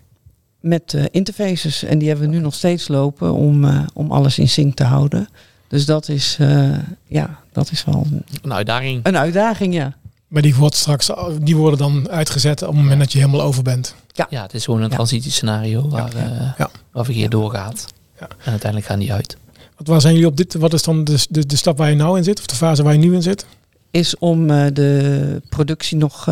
Met 0.61 0.93
uh, 0.93 1.05
interfaces. 1.11 1.83
En 1.83 1.97
die 1.97 2.07
hebben 2.07 2.29
we 2.29 2.35
nu 2.35 2.41
nog 2.41 2.53
steeds 2.53 2.87
lopen 2.87 3.33
om, 3.33 3.63
uh, 3.63 3.81
om 3.93 4.11
alles 4.11 4.39
in 4.39 4.49
sync 4.49 4.75
te 4.75 4.83
houden. 4.83 5.29
Dus 5.67 5.85
dat 5.85 6.09
is, 6.09 6.37
uh, 6.41 6.77
ja, 7.07 7.39
dat 7.51 7.71
is 7.71 7.85
wel 7.85 8.05
een, 8.11 8.23
een 8.41 8.53
uitdaging. 8.53 8.99
Een 9.03 9.17
uitdaging, 9.17 9.73
ja. 9.73 9.95
Maar 10.27 10.41
die, 10.41 10.55
wordt 10.55 10.75
straks, 10.75 11.09
die 11.41 11.55
worden 11.55 11.79
dan 11.79 12.09
uitgezet 12.09 12.61
op 12.61 12.67
het 12.67 12.77
moment 12.77 12.99
dat 12.99 13.11
je 13.11 13.19
helemaal 13.19 13.41
over 13.41 13.63
bent. 13.63 13.95
Ja, 14.11 14.27
ja 14.29 14.41
het 14.41 14.53
is 14.53 14.65
gewoon 14.65 14.81
een 14.81 14.89
ja. 14.89 14.95
transitiescenario 14.95 15.89
waar, 15.89 16.17
ja. 16.17 16.55
Ja. 16.57 16.69
waar 16.91 17.05
verkeer 17.05 17.29
doorgaat. 17.29 17.85
Ja. 18.19 18.27
En 18.27 18.51
uiteindelijk 18.51 18.85
gaan 18.85 18.99
die 18.99 19.13
uit. 19.13 19.37
Wat 19.77 19.87
waar 19.87 20.01
zijn 20.01 20.13
jullie 20.13 20.27
op 20.27 20.37
dit? 20.37 20.53
Wat 20.53 20.73
is 20.73 20.83
dan 20.83 21.03
de, 21.03 21.25
de, 21.29 21.45
de 21.45 21.55
stap 21.55 21.77
waar 21.77 21.89
je 21.89 21.95
nou 21.95 22.17
in 22.17 22.23
zit? 22.23 22.39
Of 22.39 22.45
de 22.45 22.55
fase 22.55 22.83
waar 22.83 22.93
je 22.93 22.99
nu 22.99 23.13
in 23.13 23.21
zit? 23.21 23.45
Is 23.91 24.17
om 24.17 24.47
de 24.47 25.41
productie 25.49 25.97
nog 25.97 26.27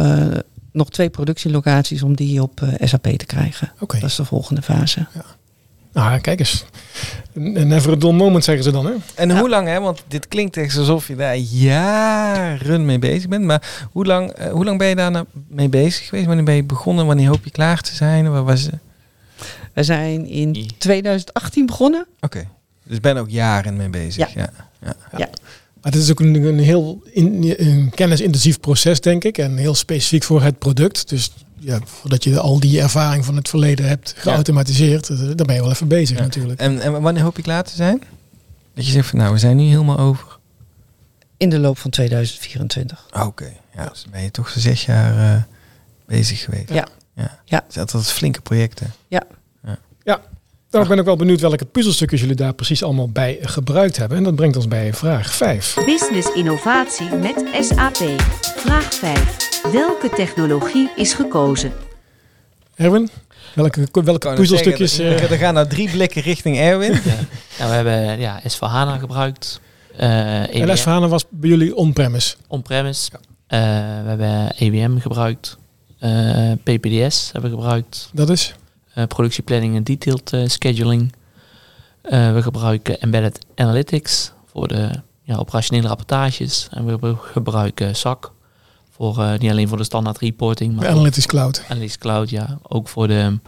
nog 0.71 0.89
twee 0.89 1.09
productielocaties 1.09 2.03
om 2.03 2.15
die 2.15 2.41
op 2.41 2.61
uh, 2.61 2.69
SAP 2.79 3.07
te 3.07 3.25
krijgen. 3.25 3.71
Okay. 3.79 3.99
Dat 3.99 4.09
is 4.09 4.15
de 4.15 4.25
volgende 4.25 4.61
fase. 4.61 5.07
Ja. 5.13 5.25
Nou, 5.93 6.19
kijk 6.19 6.39
eens. 6.39 6.65
Een 7.33 7.67
never 7.67 7.91
a 7.91 7.95
dull 7.95 8.11
moment 8.11 8.43
zeggen 8.43 8.63
ze 8.63 8.71
dan, 8.71 8.85
hè? 8.85 8.93
En 9.15 9.29
ja. 9.29 9.39
hoe 9.39 9.49
lang, 9.49 9.67
hè? 9.67 9.79
Want 9.79 10.03
dit 10.07 10.27
klinkt 10.27 10.57
echt 10.57 10.77
alsof 10.77 11.07
je 11.07 11.15
daar 11.15 11.35
jaren 11.35 12.85
mee 12.85 12.99
bezig 12.99 13.27
bent. 13.27 13.45
Maar 13.45 13.87
hoe 13.91 14.05
lang, 14.05 14.39
uh, 14.39 14.51
hoe 14.51 14.65
lang 14.65 14.77
ben 14.77 14.87
je 14.87 14.95
daar 14.95 15.11
nou 15.11 15.25
mee 15.47 15.69
bezig 15.69 16.07
geweest? 16.07 16.27
Wanneer 16.27 16.45
ben 16.45 16.55
je 16.55 16.63
begonnen? 16.63 17.05
Wanneer 17.05 17.27
hoop 17.27 17.43
je 17.43 17.51
klaar 17.51 17.81
te 17.81 17.95
zijn? 17.95 18.31
Waar 18.31 18.43
was 18.43 18.63
je? 18.63 18.71
We 19.73 19.83
zijn 19.83 20.25
in 20.25 20.69
2018 20.77 21.65
begonnen. 21.65 22.01
Oké. 22.01 22.25
Okay. 22.25 22.47
Dus 22.83 22.99
ben 22.99 23.17
ook 23.17 23.29
jaren 23.29 23.75
mee 23.75 23.89
bezig. 23.89 24.33
Ja. 24.33 24.41
ja. 24.41 24.49
ja. 24.81 25.17
ja. 25.17 25.29
Maar 25.81 25.91
het 25.91 26.01
is 26.01 26.11
ook 26.11 26.19
een, 26.19 26.43
een 26.43 26.59
heel 26.59 27.01
in, 27.11 27.53
een 27.57 27.91
kennisintensief 27.95 28.59
proces, 28.59 29.01
denk 29.01 29.23
ik. 29.23 29.37
En 29.37 29.57
heel 29.57 29.75
specifiek 29.75 30.23
voor 30.23 30.41
het 30.41 30.59
product. 30.59 31.09
Dus 31.09 31.31
ja, 31.59 31.79
voordat 31.85 32.23
je 32.23 32.39
al 32.39 32.59
die 32.59 32.81
ervaring 32.81 33.25
van 33.25 33.35
het 33.35 33.49
verleden 33.49 33.87
hebt 33.87 34.13
geautomatiseerd, 34.17 35.09
eh, 35.09 35.17
dan 35.19 35.45
ben 35.45 35.55
je 35.55 35.61
wel 35.61 35.71
even 35.71 35.87
bezig 35.87 36.17
Ja. 36.17 36.23
natuurlijk. 36.23 36.59
En, 36.59 36.79
en 36.81 37.01
wanneer 37.01 37.23
hoop 37.23 37.35
je 37.35 37.41
klaar 37.41 37.63
te 37.63 37.75
zijn? 37.75 38.01
Dat 38.73 38.85
je 38.85 38.91
zegt 38.91 39.09
van 39.09 39.19
nou, 39.19 39.33
we 39.33 39.39
zijn 39.39 39.57
nu 39.57 39.63
helemaal 39.63 39.97
over. 39.99 40.37
In 41.37 41.49
de 41.49 41.59
loop 41.59 41.77
van 41.77 41.91
2024. 41.91 43.05
Ah, 43.09 43.27
Oké, 43.27 43.53
ja, 43.75 43.85
dus 43.89 44.05
ben 44.11 44.21
je 44.21 44.31
toch 44.31 44.49
zo 44.49 44.59
zes 44.59 44.85
jaar 44.85 45.35
eh, 45.35 45.41
bezig 46.05 46.39
geweest. 46.39 46.69
Ja. 46.69 46.87
ja. 47.15 47.39
Ja. 47.45 47.65
Zijn 47.67 47.87
dat 47.91 48.11
flinke 48.11 48.41
projecten? 48.41 48.93
Nou, 50.71 50.83
ik 50.83 50.89
ben 50.89 50.99
ook 50.99 51.05
wel 51.05 51.15
benieuwd 51.15 51.39
welke 51.39 51.65
puzzelstukjes 51.65 52.19
jullie 52.19 52.35
daar 52.35 52.53
precies 52.53 52.83
allemaal 52.83 53.09
bij 53.09 53.37
gebruikt 53.41 53.97
hebben. 53.97 54.17
En 54.17 54.23
dat 54.23 54.35
brengt 54.35 54.55
ons 54.55 54.67
bij 54.67 54.93
vraag 54.93 55.33
5. 55.33 55.77
Business 55.85 56.33
innovatie 56.33 57.09
met 57.15 57.45
SAP. 57.59 57.97
Vraag 58.41 58.93
5. 58.93 59.71
Welke 59.71 60.09
technologie 60.09 60.89
is 60.95 61.13
gekozen? 61.13 61.73
Erwin, 62.75 63.09
welke, 63.55 63.87
welke 63.91 64.33
puzzelstukjes... 64.33 64.97
net 64.97 65.07
eh, 65.07 65.11
zeggen, 65.11 65.29
Er 65.29 65.37
gaan 65.37 65.53
nou 65.53 65.67
drie 65.67 65.89
blikken 65.91 66.21
richting 66.21 66.57
Erwin. 66.57 66.91
Ja. 66.91 66.99
Nou, 67.59 67.69
we 67.69 67.75
hebben 67.89 68.19
ja, 68.19 68.41
S4HANA 68.41 68.99
gebruikt. 68.99 69.59
eh 69.97 70.55
en 70.55 70.69
EWM, 70.69 70.77
S4HANA 70.77 71.09
was 71.09 71.25
bij 71.29 71.49
jullie 71.49 71.75
on-premise. 71.75 72.35
on-premise. 72.47 73.11
Eh, 73.47 73.59
we 74.03 74.09
hebben 74.09 74.51
EWM 74.57 74.97
gebruikt. 74.99 75.57
Eh, 75.99 76.51
PPDS 76.63 77.29
hebben 77.31 77.51
we 77.51 77.57
gebruikt. 77.57 78.09
Dat 78.13 78.29
is? 78.29 78.53
Eh, 78.93 79.03
productieplanning 79.03 79.75
en 79.75 79.83
detailed 79.83 80.33
eh, 80.33 80.47
scheduling. 80.47 81.13
Eh, 82.01 82.33
we 82.33 82.41
gebruiken 82.41 82.99
Embedded 83.01 83.45
Analytics 83.55 84.31
voor 84.45 84.67
de 84.67 84.89
ja, 85.23 85.35
operationele 85.37 85.87
rapportages. 85.87 86.67
En 86.71 86.85
we 86.85 86.91
gebru- 86.91 87.15
gebruiken 87.21 87.95
SAC 87.95 88.31
voor 88.89 89.35
niet 89.39 89.51
alleen 89.51 89.67
voor 89.67 89.77
de 89.77 89.83
standaard 89.83 90.17
reporting, 90.17 90.75
maar 90.75 90.85
ook 90.85 90.91
Analytics 90.91 91.25
Cloud. 91.25 91.63
Analytics 91.67 91.97
Cloud, 91.97 92.29
ja, 92.29 92.59
ook 92.67 92.87
voor 92.87 93.07
de 93.07 93.39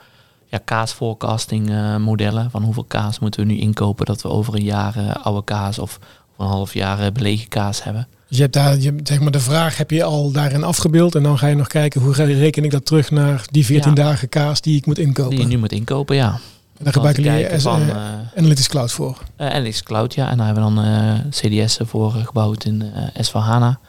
ja, 0.51 0.57
kaas 0.65 0.91
forecasting 0.91 1.69
eh, 1.69 1.95
modellen. 1.97 2.51
Van 2.51 2.63
hoeveel 2.63 2.83
kaas 2.83 3.19
moeten 3.19 3.39
we 3.39 3.53
nu 3.53 3.59
inkopen 3.59 4.05
dat 4.05 4.21
we 4.21 4.29
over 4.29 4.55
een 4.55 4.63
jaar 4.63 5.17
oude 5.17 5.43
kaas 5.43 5.79
of, 5.79 5.99
een 6.41 6.47
half 6.47 6.73
jaar 6.73 6.99
eh, 6.99 7.11
belegen 7.11 7.47
kaas 7.47 7.83
hebben. 7.83 8.07
Dus 8.27 8.37
je 8.37 8.43
hebt 8.43 8.55
daar, 8.55 8.77
je, 8.77 8.95
zeg 9.03 9.19
maar, 9.19 9.31
de 9.31 9.39
vraag 9.39 9.77
heb 9.77 9.91
je 9.91 10.03
al 10.03 10.31
daarin 10.31 10.63
afgebeeld. 10.63 11.15
En 11.15 11.23
dan 11.23 11.37
ga 11.37 11.47
je 11.47 11.55
nog 11.55 11.67
kijken 11.67 12.01
hoe 12.01 12.13
reken 12.13 12.63
ik 12.63 12.71
dat 12.71 12.85
terug 12.85 13.11
naar 13.11 13.45
die 13.51 13.65
14 13.65 13.89
Ja. 13.95 14.03
dagen 14.03 14.29
kaas 14.29 14.61
die 14.61 14.75
ik 14.77 14.85
moet 14.85 14.97
inkopen. 14.99 15.29
Die 15.29 15.39
je 15.39 15.45
nu 15.47 15.57
moet 15.57 15.71
inkopen, 15.71 16.15
ja. 16.15 16.29
en 16.77 16.83
daar 16.83 16.93
gebruiken 16.93 17.23
jullie 17.23 17.59
van, 17.59 17.81
eh, 17.81 17.95
Analytics 18.35 18.67
Cloud 18.67 18.91
voor. 18.91 19.17
Eh, 19.35 19.47
Analytics 19.47 19.83
Cloud, 19.83 20.13
ja. 20.13 20.29
En 20.29 20.37
daar 20.37 20.45
hebben 20.45 20.65
we 20.65 20.73
dan 20.75 20.85
eh, 20.85 21.13
CDS'en 21.29 21.87
voor 21.87 22.11
gebouwd 22.11 22.63
in 22.65 22.81
eh 22.81 23.25
S4HANA. 23.27 23.79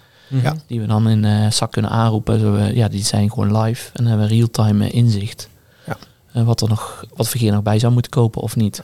Ja. 0.42 0.54
Die 0.66 0.80
we 0.80 0.86
dan 0.86 1.08
in 1.08 1.52
SAC 1.52 1.72
kunnen 1.72 1.90
aanroepen. 1.90 2.40
Zo, 2.40 2.52
we- 2.52 2.74
ja, 2.74 2.88
die 2.88 3.04
zijn 3.04 3.30
gewoon 3.30 3.58
live. 3.62 3.90
En 3.92 4.06
hebben 4.06 4.28
we 4.28 4.34
real-time 4.34 4.90
inzicht. 4.90 5.48
Ja. 5.86 6.44
Wat 6.44 6.60
er 6.60 6.68
nog, 6.68 7.04
wat 7.16 7.28
verkeer 7.28 7.52
nog 7.52 7.62
bij 7.62 7.78
zou 7.78 7.92
moeten 7.92 8.10
kopen 8.10 8.42
of 8.42 8.56
niet. 8.56 8.82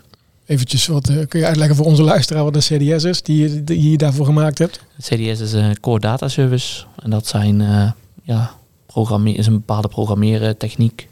Eventjes, 0.48 0.87
wat 0.87 1.08
eh, 1.08 1.26
kun 1.28 1.40
je 1.40 1.46
uitleggen 1.46 1.76
voor 1.76 1.87
onze 1.87 2.02
luisteraar 2.02 2.44
wat 2.44 2.54
een 2.54 2.61
CDS 2.61 3.04
is 3.04 3.22
die, 3.22 3.48
je- 3.48 3.64
die 3.64 3.90
je 3.90 3.96
daarvoor 3.96 4.26
gemaakt 4.26 4.58
hebt? 4.58 4.80
CDS 5.00 5.40
is 5.40 5.52
een 5.52 5.80
core 5.80 6.00
data 6.00 6.28
service. 6.28 6.84
En 7.02 7.11
dat 7.11 7.26
zijn, 7.26 7.61
eh, 7.61 7.90
ja, 8.22 8.50
programme 8.87 9.32
is 9.32 9.46
een 9.46 9.52
bepaalde 9.52 9.88
programmeren 9.88 10.56
techniek. 10.56 11.08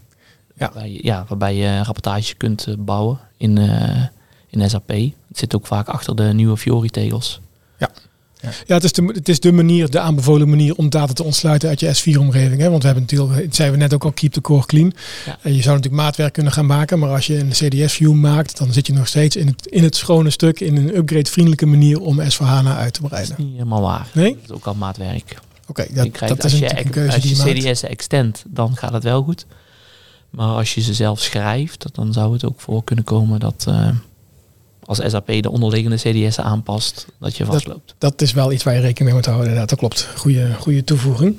Ja. 0.54 0.70
Waarbij, 0.72 0.92
je- 0.92 0.98
ja, 1.02 1.24
waarbij 1.28 1.54
je 1.56 1.82
rapportage 1.82 2.34
kunt 2.34 2.66
eh, 2.66 2.74
bouwen 2.78 3.18
in, 3.36 3.58
in 4.48 4.70
SAP. 4.70 4.88
Het 4.88 5.38
zit 5.38 5.54
ook 5.54 5.66
vaak 5.66 5.88
achter 5.88 6.16
de 6.16 6.22
nieuwe 6.34 6.56
Fiori-tegels. 6.56 7.40
Ja, 7.78 7.90
het 8.66 8.84
is, 8.84 8.92
de, 8.92 9.04
het 9.14 9.28
is 9.28 9.40
de 9.40 9.52
manier, 9.52 9.90
de 9.90 10.00
aanbevolen 10.00 10.48
manier 10.48 10.74
om 10.74 10.90
data 10.90 11.12
te 11.12 11.22
ontsluiten 11.22 11.68
uit 11.68 11.80
je 11.80 11.94
S4-omgeving. 11.96 12.58
Hè? 12.60 12.70
Want 12.70 12.82
we 12.82 12.88
hebben 12.88 13.06
natuurlijk, 13.08 13.42
het 13.42 13.54
zeiden 13.54 13.78
we 13.78 13.82
net 13.84 13.94
ook 13.94 14.04
al, 14.04 14.12
keep 14.12 14.32
the 14.32 14.40
core 14.40 14.66
clean. 14.66 14.92
Ja. 15.26 15.38
En 15.42 15.54
je 15.54 15.62
zou 15.62 15.76
natuurlijk 15.76 16.02
maatwerk 16.02 16.32
kunnen 16.32 16.52
gaan 16.52 16.66
maken, 16.66 16.98
maar 16.98 17.10
als 17.10 17.26
je 17.26 17.38
een 17.38 17.50
CDS-view 17.50 18.12
maakt, 18.12 18.58
dan 18.58 18.72
zit 18.72 18.86
je 18.86 18.92
nog 18.92 19.06
steeds 19.06 19.36
in 19.36 19.46
het, 19.46 19.66
in 19.66 19.82
het 19.82 19.96
schone 19.96 20.30
stuk, 20.30 20.60
in 20.60 20.76
een 20.76 20.96
upgrade-vriendelijke 20.96 21.66
manier 21.66 22.00
om 22.00 22.20
S4HANA 22.20 22.76
uit 22.76 22.92
te 22.92 23.00
Dat 23.00 23.10
breiden. 23.10 23.38
is 23.38 23.44
niet 23.44 23.52
helemaal 23.52 23.82
waar. 23.82 24.08
Nee? 24.12 24.32
Dat 24.34 24.42
is 24.44 24.50
ook 24.50 24.66
al 24.66 24.74
maatwerk. 24.74 25.38
Oké, 25.68 25.86
dat, 25.92 26.10
krijgt, 26.10 26.34
dat 26.34 26.44
als 26.44 26.52
is 26.52 26.58
je, 26.58 26.78
een 26.78 26.90
keuze 26.90 27.14
als 27.14 27.22
die 27.22 27.36
je 27.54 27.62
je. 27.62 27.70
CDS 27.70 27.82
extend, 27.82 28.44
dan 28.48 28.76
gaat 28.76 28.92
het 28.92 29.02
wel 29.02 29.22
goed. 29.22 29.46
Maar 30.30 30.48
als 30.48 30.74
je 30.74 30.80
ze 30.80 30.94
zelf 30.94 31.20
schrijft, 31.20 31.86
dan 31.92 32.12
zou 32.12 32.32
het 32.32 32.44
ook 32.44 32.60
voor 32.60 32.84
kunnen 32.84 33.04
komen 33.04 33.40
dat 33.40 33.64
eh, 33.68 33.88
als 34.86 35.00
SAP 35.06 35.42
de 35.42 35.50
onderliggende 35.50 35.96
CDS'en 35.96 36.44
aanpast, 36.44 37.06
dat 37.20 37.36
je 37.36 37.44
vastloopt. 37.44 37.94
Dat 37.98 38.22
is 38.22 38.32
wel 38.32 38.52
iets 38.52 38.64
waar 38.64 38.74
je 38.74 38.80
rekening 38.80 39.04
mee 39.04 39.14
moet 39.14 39.24
houden. 39.24 39.44
Inderdaad, 39.44 39.68
dat 39.68 39.78
klopt. 39.78 40.08
Goede, 40.16 40.54
goede 40.58 40.84
toevoeging. 40.84 41.36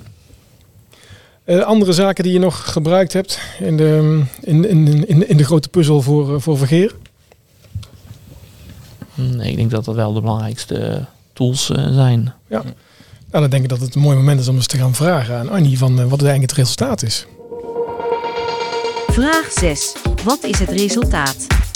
Eh, 1.43 1.59
andere 1.59 1.93
zaken 1.93 2.23
die 2.23 2.33
je 2.33 2.39
nog 2.39 2.71
gebruikt 2.71 3.13
hebt 3.13 3.39
in 3.59 3.77
de, 3.77 4.23
in, 4.41 4.69
in, 4.69 5.07
in, 5.07 5.29
in 5.29 5.37
de 5.37 5.45
grote 5.45 5.69
puzzel 5.69 6.01
voor, 6.01 6.35
eh, 6.35 6.41
voor 6.41 6.57
Vergeer? 6.57 6.95
Hm, 9.13 9.35
Nee, 9.35 9.49
ik 9.49 9.55
denk 9.55 9.71
dat 9.71 9.85
dat 9.85 9.95
wel 9.95 10.13
de 10.13 10.21
belangrijkste 10.21 11.05
tools 11.33 11.69
eh, 11.69 11.93
zijn. 11.93 12.33
Nou, 12.49 12.63
dan 13.31 13.49
denk 13.49 13.63
ik 13.63 13.69
dat 13.69 13.81
het 13.81 13.95
een 13.95 14.01
mooi 14.01 14.17
moment 14.17 14.39
is 14.39 14.47
om 14.47 14.55
eens 14.55 14.67
te 14.67 14.77
gaan 14.77 14.95
vragen 14.95 15.35
aan 15.35 15.49
Annie 15.49 15.77
van 15.77 15.95
wat 15.95 16.19
het 16.19 16.29
eigenlijk 16.29 16.49
het 16.49 16.59
resultaat 16.59 17.03
is. 17.03 17.25
Vraag 19.07 19.51
6. 19.51 19.93
Wat 20.23 20.43
is 20.43 20.59
het 20.59 20.69
resultaat? 20.69 21.66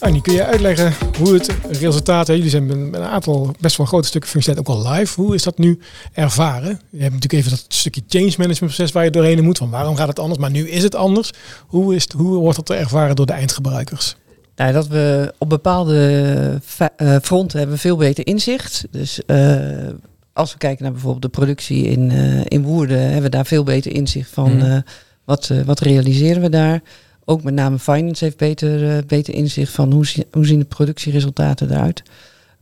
Annie, 0.00 0.22
kun 0.22 0.32
je 0.32 0.44
uitleggen 0.44 0.92
hoe 1.18 1.34
het 1.34 1.50
resultaat, 1.68 2.26
hè, 2.26 2.32
jullie 2.32 2.50
zijn 2.50 2.90
met 2.90 3.00
een 3.00 3.06
aantal 3.06 3.54
best 3.60 3.76
wel 3.76 3.86
grote 3.86 4.06
stukken 4.06 4.30
functionaliteit 4.30 4.78
ook 4.78 4.84
al 4.84 4.92
live. 4.92 5.20
Hoe 5.20 5.34
is 5.34 5.42
dat 5.42 5.58
nu 5.58 5.78
ervaren? 6.12 6.80
Je 6.90 7.02
hebt 7.02 7.14
natuurlijk 7.14 7.32
even 7.32 7.50
dat 7.50 7.64
stukje 7.68 8.02
change 8.08 8.34
management 8.36 8.74
proces 8.74 8.92
waar 8.92 9.04
je 9.04 9.10
doorheen 9.10 9.44
moet. 9.44 9.58
Van 9.58 9.70
waarom 9.70 9.96
gaat 9.96 10.08
het 10.08 10.18
anders? 10.18 10.40
Maar 10.40 10.50
nu 10.50 10.68
is 10.68 10.82
het 10.82 10.94
anders. 10.94 11.30
Hoe, 11.66 11.94
is 11.94 12.02
het, 12.02 12.12
hoe 12.12 12.36
wordt 12.36 12.66
dat 12.66 12.78
ervaren 12.78 13.16
door 13.16 13.26
de 13.26 13.32
eindgebruikers? 13.32 14.16
Nou, 14.56 14.72
dat 14.72 14.86
we 14.86 15.34
op 15.38 15.48
bepaalde 15.48 16.60
eh, 16.96 17.16
fronten 17.22 17.58
hebben 17.58 17.76
we 17.76 17.82
veel 17.82 17.96
beter 17.96 18.26
inzicht. 18.26 18.86
Dus 18.90 19.24
eh, 19.24 19.88
als 20.36 20.52
we 20.52 20.58
kijken 20.58 20.82
naar 20.82 20.92
bijvoorbeeld 20.92 21.22
de 21.22 21.28
productie 21.28 21.84
in, 21.84 22.10
eh, 22.10 22.40
in 22.44 22.62
Woerden, 22.62 23.00
hebben 23.00 23.22
we 23.22 23.28
daar 23.28 23.46
veel 23.46 23.64
beter 23.64 23.92
inzicht 23.92 24.30
van 24.30 24.62
eh, 24.62 24.78
wat, 25.24 25.50
wat 25.64 25.80
realiseren 25.80 26.42
we 26.42 26.48
daar. 26.48 26.82
Ook 27.28 27.42
met 27.42 27.54
name 27.54 27.78
finance 27.78 28.24
heeft 28.24 28.36
beter, 28.36 28.96
eh, 28.96 29.02
beter 29.06 29.34
inzicht 29.34 29.72
van 29.72 29.92
hoe, 29.92 30.06
hoe 30.32 30.46
zien 30.46 30.58
de 30.58 30.64
productieresultaten 30.64 31.70
eruit. 31.70 32.02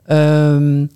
Ehm, 0.06 0.86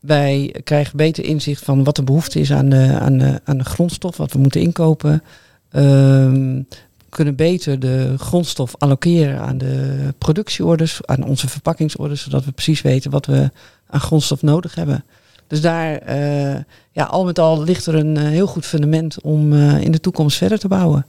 wij 0.00 0.54
krijgen 0.64 0.96
beter 0.96 1.24
inzicht 1.24 1.64
van 1.64 1.84
wat 1.84 1.96
de 1.96 2.02
behoefte 2.02 2.40
is 2.40 2.52
aan 2.52 2.68
de, 2.68 2.98
aan 3.00 3.18
de, 3.18 3.40
aan 3.44 3.58
de 3.58 3.64
grondstof, 3.64 4.16
wat 4.16 4.32
we 4.32 4.38
moeten 4.38 4.60
inkopen. 4.60 5.22
Ehm, 5.70 6.62
kunnen 7.08 7.36
beter 7.36 7.80
de 7.80 8.14
grondstof 8.18 8.74
allokeren 8.78 9.40
aan 9.40 9.58
de 9.58 9.98
productieorders, 10.18 11.00
aan 11.04 11.24
onze 11.24 11.48
verpakkingsorders, 11.48 12.22
zodat 12.22 12.44
we 12.44 12.52
precies 12.52 12.82
weten 12.82 13.10
wat 13.10 13.26
we 13.26 13.50
aan 13.86 14.00
grondstof 14.00 14.42
nodig 14.42 14.74
hebben. 14.74 15.04
Dus 15.46 15.60
daar, 15.60 15.98
eh, 15.98 16.60
ja, 16.90 17.04
al 17.04 17.24
met 17.24 17.38
al 17.38 17.62
ligt 17.62 17.86
er 17.86 17.94
een 17.94 18.16
eh, 18.16 18.24
heel 18.24 18.46
goed 18.46 18.66
fundament 18.66 19.20
om 19.20 19.52
in 19.54 19.92
de 19.92 20.00
toekomst 20.00 20.36
verder 20.36 20.58
te 20.58 20.68
bouwen. 20.68 21.06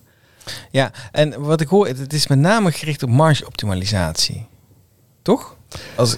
Ja, 0.71 0.91
en 1.12 1.41
wat 1.41 1.62
ik 1.62 1.67
hoor, 1.67 1.88
het 1.88 2.13
is 2.13 2.27
met 2.27 2.39
name 2.39 2.71
gericht 2.71 3.03
op 3.03 3.10
marge-optimalisatie. 3.10 4.45
Toch? 5.21 5.55
Als, 5.95 6.17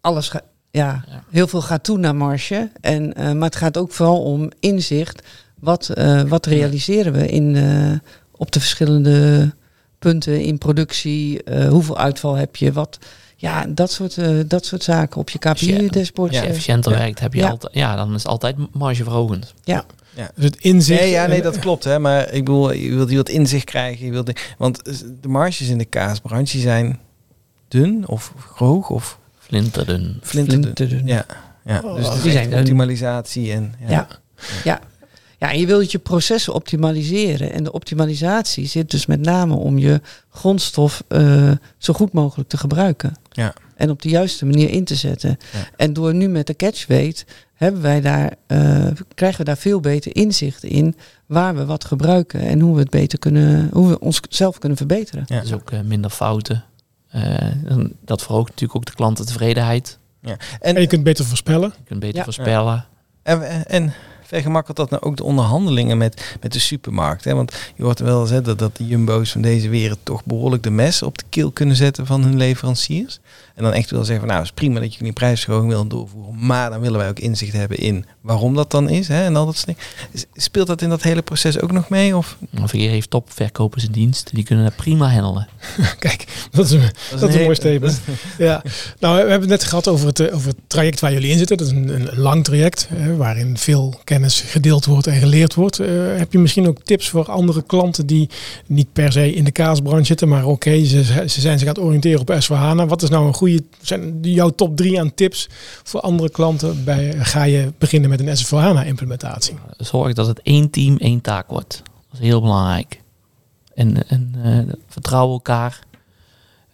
Alles 0.00 0.28
gaat, 0.28 0.42
ja, 0.70 1.04
Ja. 1.08 1.24
heel 1.30 1.46
veel 1.46 1.60
gaat 1.62 1.84
toe 1.84 1.98
naar 1.98 2.14
marge. 2.16 2.70
En, 2.80 3.14
eh, 3.14 3.32
maar 3.32 3.48
het 3.48 3.56
gaat 3.56 3.76
ook 3.76 3.92
vooral 3.92 4.22
om 4.22 4.50
inzicht. 4.60 5.22
Wat, 5.60 5.88
eh, 5.88 6.20
wat 6.22 6.46
realiseren 6.46 7.12
we 7.12 7.26
in, 7.26 7.56
eh, 7.56 8.08
op 8.36 8.52
de 8.52 8.60
verschillende 8.60 9.50
punten 9.98 10.40
in 10.40 10.58
productie? 10.58 11.42
Eh, 11.42 11.68
hoeveel 11.68 11.98
uitval 11.98 12.34
heb 12.34 12.56
je? 12.56 12.72
Wat, 12.72 12.98
ja, 13.36 13.66
dat 13.68 13.90
soort, 13.92 14.18
eh, 14.18 14.36
dat 14.46 14.64
soort 14.66 14.82
zaken 14.82 15.20
op 15.20 15.30
je 15.30 15.38
Als 15.40 15.60
je- 15.60 15.72
KPI-dashboard. 15.76 16.30
Als 16.30 16.40
je 16.40 16.46
efficiënter 16.46 16.92
Ja. 16.92 16.98
werkt, 16.98 17.20
heb 17.20 17.34
je 17.34 17.40
Ja. 17.40 17.48
altijd, 17.50 17.74
ja, 17.74 17.96
dan 17.96 18.08
is 18.14 18.22
het 18.22 18.32
altijd 18.32 18.56
margeverhogend. 18.72 19.54
Dus 20.14 20.44
het 20.44 20.56
inzicht. 20.56 21.00
nee, 21.00 21.10
ja, 21.10 21.26
nee, 21.26 21.42
dat 21.42 21.58
klopt. 21.58 21.84
Hè, 21.84 21.98
maar 21.98 22.32
ik 22.32 22.44
bedoel, 22.44 22.72
je 22.72 22.94
wilt, 22.94 23.08
je 23.08 23.14
wilt 23.14 23.28
inzicht 23.28 23.64
krijgen. 23.64 24.06
Je 24.06 24.12
wilt, 24.12 24.32
want 24.58 24.84
de 25.20 25.28
marges 25.28 25.68
in 25.68 25.78
de 25.78 25.84
kaasbranche 25.84 26.58
zijn 26.58 27.00
dun 27.68 28.08
of 28.08 28.32
hoog 28.54 28.90
of 28.90 29.18
Flinterdun. 29.38 30.18
flinterdun. 30.22 30.62
Flinterdun. 30.62 31.06
Ja, 31.06 31.26
ja. 31.64 31.80
Oh, 31.84 31.94
dus 31.94 32.14
is 32.14 32.22
die 32.22 32.32
zijn 32.32 32.54
optimalisatie 32.54 33.52
en 33.52 33.74
ja. 33.80 33.90
Ja. 33.90 34.08
Ja. 34.64 34.80
ja, 35.38 35.50
en 35.50 35.58
je 35.58 35.66
wilt 35.66 35.92
je 35.92 35.98
processen 35.98 36.54
optimaliseren. 36.54 37.52
En 37.52 37.64
de 37.64 37.72
optimalisatie 37.72 38.66
zit 38.66 38.90
dus 38.90 39.06
met 39.06 39.20
name 39.20 39.54
om 39.54 39.78
je 39.78 40.00
grondstof 40.30 41.04
eh, 41.08 41.50
zo 41.78 41.92
goed 41.92 42.12
mogelijk 42.12 42.48
te 42.48 42.56
gebruiken. 42.56 43.16
Ja. 43.30 43.54
En 43.76 43.90
op 43.90 44.02
de 44.02 44.08
juiste 44.08 44.46
manier 44.46 44.70
in 44.70 44.84
te 44.84 44.94
zetten. 44.94 45.38
Ja. 45.52 45.68
En 45.76 45.92
door 45.92 46.14
nu 46.14 46.28
met 46.28 46.46
de 46.46 46.56
catchweight 46.56 47.24
hebben 47.62 47.82
wij 47.82 48.00
daar, 48.00 48.32
eh, 48.46 48.86
krijgen 49.14 49.38
we 49.38 49.44
daar 49.44 49.56
veel 49.56 49.80
beter 49.80 50.16
inzicht 50.16 50.64
in 50.64 50.96
waar 51.26 51.54
we 51.56 51.64
wat 51.64 51.84
gebruiken 51.84 52.40
en 52.40 52.60
hoe 52.60 52.74
we 52.74 52.80
het 52.80 52.90
beter 52.90 53.18
kunnen, 53.18 53.68
hoe 53.72 53.88
we 53.88 54.00
onszelf 54.00 54.58
kunnen 54.58 54.78
verbeteren. 54.78 55.24
Ja. 55.26 55.40
Dus 55.40 55.52
ook 55.52 55.70
eh, 55.70 55.80
minder 55.80 56.10
fouten. 56.10 56.64
Eh, 57.08 57.36
dat 58.04 58.22
verhoogt 58.22 58.48
natuurlijk 58.48 58.76
ook 58.78 58.84
de 58.84 58.94
klantentevredenheid. 58.94 59.98
En, 60.22 60.36
En 60.60 60.80
je 60.80 60.86
kunt 60.86 61.02
beter 61.04 61.24
voorspellen. 61.24 61.72
Je 61.76 61.84
kunt 61.84 62.00
beter 62.00 62.16
Ja. 62.16 62.24
voorspellen. 62.24 62.84
en, 63.22 63.66
en 63.66 63.92
vergemakkelt 64.32 64.76
dat 64.76 64.90
nou 64.90 65.02
ook 65.02 65.16
de 65.16 65.24
onderhandelingen 65.24 65.98
met, 65.98 66.36
met 66.40 66.52
de 66.52 66.58
supermarkt? 66.58 67.24
Hè? 67.24 67.34
Want 67.34 67.52
je 67.76 67.82
hoort 67.82 67.98
wel 67.98 68.20
eens 68.20 68.30
hè, 68.30 68.40
dat, 68.40 68.58
dat 68.58 68.76
de 68.76 68.86
jumbo's 68.86 69.32
van 69.32 69.42
deze 69.42 69.68
wereld 69.68 69.98
toch 70.02 70.24
behoorlijk 70.24 70.62
de 70.62 70.70
mes 70.70 71.02
op 71.02 71.18
de 71.18 71.24
keel 71.28 71.50
kunnen 71.50 71.76
zetten 71.76 72.06
van 72.06 72.22
hun 72.22 72.36
leveranciers. 72.36 73.20
En 73.54 73.62
dan 73.62 73.72
echt 73.72 73.90
wel 73.90 74.04
zeggen 74.04 74.26
van 74.26 74.34
nou, 74.34 74.42
is 74.42 74.52
prima 74.52 74.80
dat 74.80 74.94
je 74.94 75.04
die 75.04 75.12
prijsverhoging 75.12 75.70
wil 75.70 75.86
doorvoeren. 75.86 76.46
Maar 76.46 76.70
dan 76.70 76.80
willen 76.80 76.98
wij 76.98 77.08
ook 77.08 77.18
inzicht 77.18 77.52
hebben 77.52 77.78
in 77.78 78.04
waarom 78.20 78.54
dat 78.54 78.70
dan 78.70 78.88
is. 78.88 79.08
Hè? 79.08 79.24
En 79.24 79.36
al 79.36 79.46
dat 79.46 79.66
Speelt 80.34 80.66
dat 80.66 80.82
in 80.82 80.88
dat 80.88 81.02
hele 81.02 81.22
proces 81.22 81.60
ook 81.60 81.72
nog 81.72 81.88
mee? 81.88 82.16
Of? 82.16 82.36
Vergeer 82.54 82.90
heeft 82.90 83.10
topverkopers 83.10 83.84
in 83.84 83.92
dienst. 83.92 84.30
Die 84.34 84.44
kunnen 84.44 84.64
dat 84.64 84.76
prima 84.76 85.10
handelen. 85.10 85.48
Kijk, 85.98 86.24
dat 86.50 86.64
is 86.64 86.70
een, 86.70 86.90
dat 87.20 87.28
is 87.28 87.34
een 87.34 87.42
mooi 87.42 87.54
statement. 87.54 88.00
Ja, 88.38 88.62
nou, 88.98 89.14
we 89.14 89.20
hebben 89.20 89.40
het 89.40 89.48
net 89.48 89.64
gehad 89.64 89.88
over 89.88 90.06
het, 90.06 90.20
eh, 90.20 90.34
over 90.34 90.48
het 90.48 90.56
traject 90.66 91.00
waar 91.00 91.12
jullie 91.12 91.30
in 91.30 91.38
zitten. 91.38 91.56
Dat 91.56 91.66
is 91.66 91.72
een, 91.72 91.88
een, 91.88 92.18
lang 92.18 92.44
traject 92.44 92.88
eh, 92.90 93.16
waarin 93.16 93.58
veel 93.58 94.00
kennis 94.04 94.40
gedeeld 94.40 94.84
wordt 94.84 95.06
en 95.06 95.18
geleerd 95.18 95.54
wordt. 95.54 95.78
Eh, 95.78 95.88
heb 96.16 96.32
je 96.32 96.38
misschien 96.38 96.68
ook 96.68 96.82
tips 96.82 97.08
voor 97.08 97.30
andere 97.30 97.62
klanten 97.62 98.06
die 98.06 98.28
niet 98.66 98.92
per 98.92 99.12
se 99.12 99.34
in 99.34 99.44
de 99.44 99.50
kaasbranche 99.50 100.04
zitten, 100.04 100.28
maar 100.28 100.46
oké, 100.46 100.84
ze, 100.84 101.04
ze 101.04 101.40
zijn 101.40 101.58
zich 101.58 101.68
aan 101.68 101.74
het 101.74 101.82
oriënteren 101.82 102.20
op 102.20 102.30
S4HANA. 102.30 102.88
Wat 102.88 103.02
is 103.02 103.08
nou 103.08 103.26
een 103.26 103.34
goede, 103.34 103.62
zijn 103.80 104.18
jouw 104.20 104.50
top 104.50 104.76
drie 104.76 105.00
aan 105.00 105.14
tips 105.14 105.48
voor 105.82 106.00
andere 106.00 106.30
klanten 106.30 106.84
bij, 106.84 107.14
ga 107.18 107.42
je 107.42 107.72
beginnen 107.78 108.10
met 108.10 108.20
een 108.20 108.36
S4HANA 108.36 108.86
implementatie? 108.86 109.54
Zorg 109.76 110.12
dat 110.12 110.26
het 110.26 110.40
één 110.42 110.70
team, 110.70 110.96
één 110.96 111.20
taak 111.20 111.48
wordt. 111.48 111.82
Dat 112.10 112.20
is 112.20 112.26
heel 112.26 112.40
belangrijk. 112.40 113.01
En, 113.74 114.08
en 114.08 114.34
eh, 114.42 114.74
vertrouw 114.88 115.30
elkaar. 115.30 115.78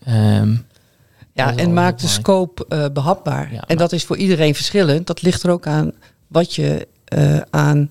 Ehm, 0.05 0.55
Ja, 1.33 1.47
Dat 1.47 1.59
is 1.59 1.65
en 1.65 1.73
maak 1.73 1.99
de 1.99 2.07
scope 2.07 2.67
eh, 2.69 2.85
behapbaar. 2.93 3.53
Ja, 3.53 3.65
en 3.67 3.77
dat 3.77 3.93
is 3.93 4.05
voor 4.05 4.17
iedereen 4.17 4.55
verschillend. 4.55 5.07
Dat 5.07 5.23
ligt 5.23 5.43
er 5.43 5.51
ook 5.51 5.67
aan 5.67 5.93
wat 6.27 6.55
je 6.55 6.89
eh, 7.05 7.41
aan 7.51 7.91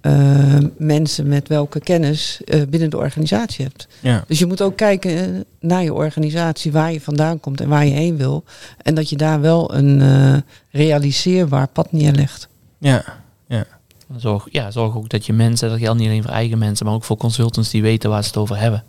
eh, 0.00 0.56
mensen 0.78 1.28
met 1.28 1.48
welke 1.48 1.80
kennis 1.80 2.40
eh, 2.44 2.62
binnen 2.68 2.90
de 2.90 2.96
organisatie 2.96 3.64
hebt. 3.64 3.86
Ja. 4.00 4.24
Dus 4.28 4.38
je 4.38 4.46
moet 4.46 4.62
ook 4.62 4.76
kijken 4.76 5.10
eh, 5.34 5.40
naar 5.60 5.82
je 5.82 5.92
organisatie, 5.94 6.72
waar 6.72 6.92
je 6.92 7.00
vandaan 7.00 7.40
komt 7.40 7.60
en 7.60 7.68
waar 7.68 7.84
je 7.86 7.92
heen 7.92 8.16
wil. 8.16 8.44
En 8.82 8.94
dat 8.94 9.10
je 9.10 9.16
daar 9.16 9.40
wel 9.40 9.74
een 9.74 10.00
eh, 10.00 10.36
realiseerbaar 10.70 11.68
pad 11.68 11.92
neerlegt. 11.92 12.48
Ja. 13.48 13.64
Zorg, 14.16 14.46
ja, 14.50 14.70
zorg 14.70 14.96
ook 14.96 15.08
dat 15.08 15.26
je 15.26 15.32
mensen, 15.32 15.68
dat 15.70 15.78
geldt 15.78 15.98
niet 15.98 16.08
alleen 16.08 16.22
voor 16.22 16.30
eigen 16.32 16.58
mensen, 16.58 16.86
maar 16.86 16.94
ook 16.94 17.04
voor 17.04 17.16
consultants 17.16 17.70
die 17.70 17.82
weten 17.82 18.10
waar 18.10 18.22
ze 18.22 18.28
het 18.28 18.36
over 18.36 18.56
hebben. 18.58 18.84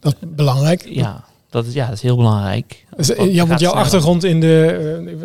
Dat 0.00 0.16
is 0.20 0.28
belangrijk. 0.34 0.86
Ja, 0.88 1.24
dat 1.50 1.66
is, 1.66 1.72
ja, 1.74 1.84
dat 1.86 1.94
is 1.94 2.02
heel 2.02 2.16
belangrijk. 2.16 2.84
Dus, 2.96 3.06
ja, 3.28 3.46
want 3.46 3.60
jouw 3.60 3.72
achtergrond 3.72 4.24
in 4.24 4.40
de, 4.40 4.66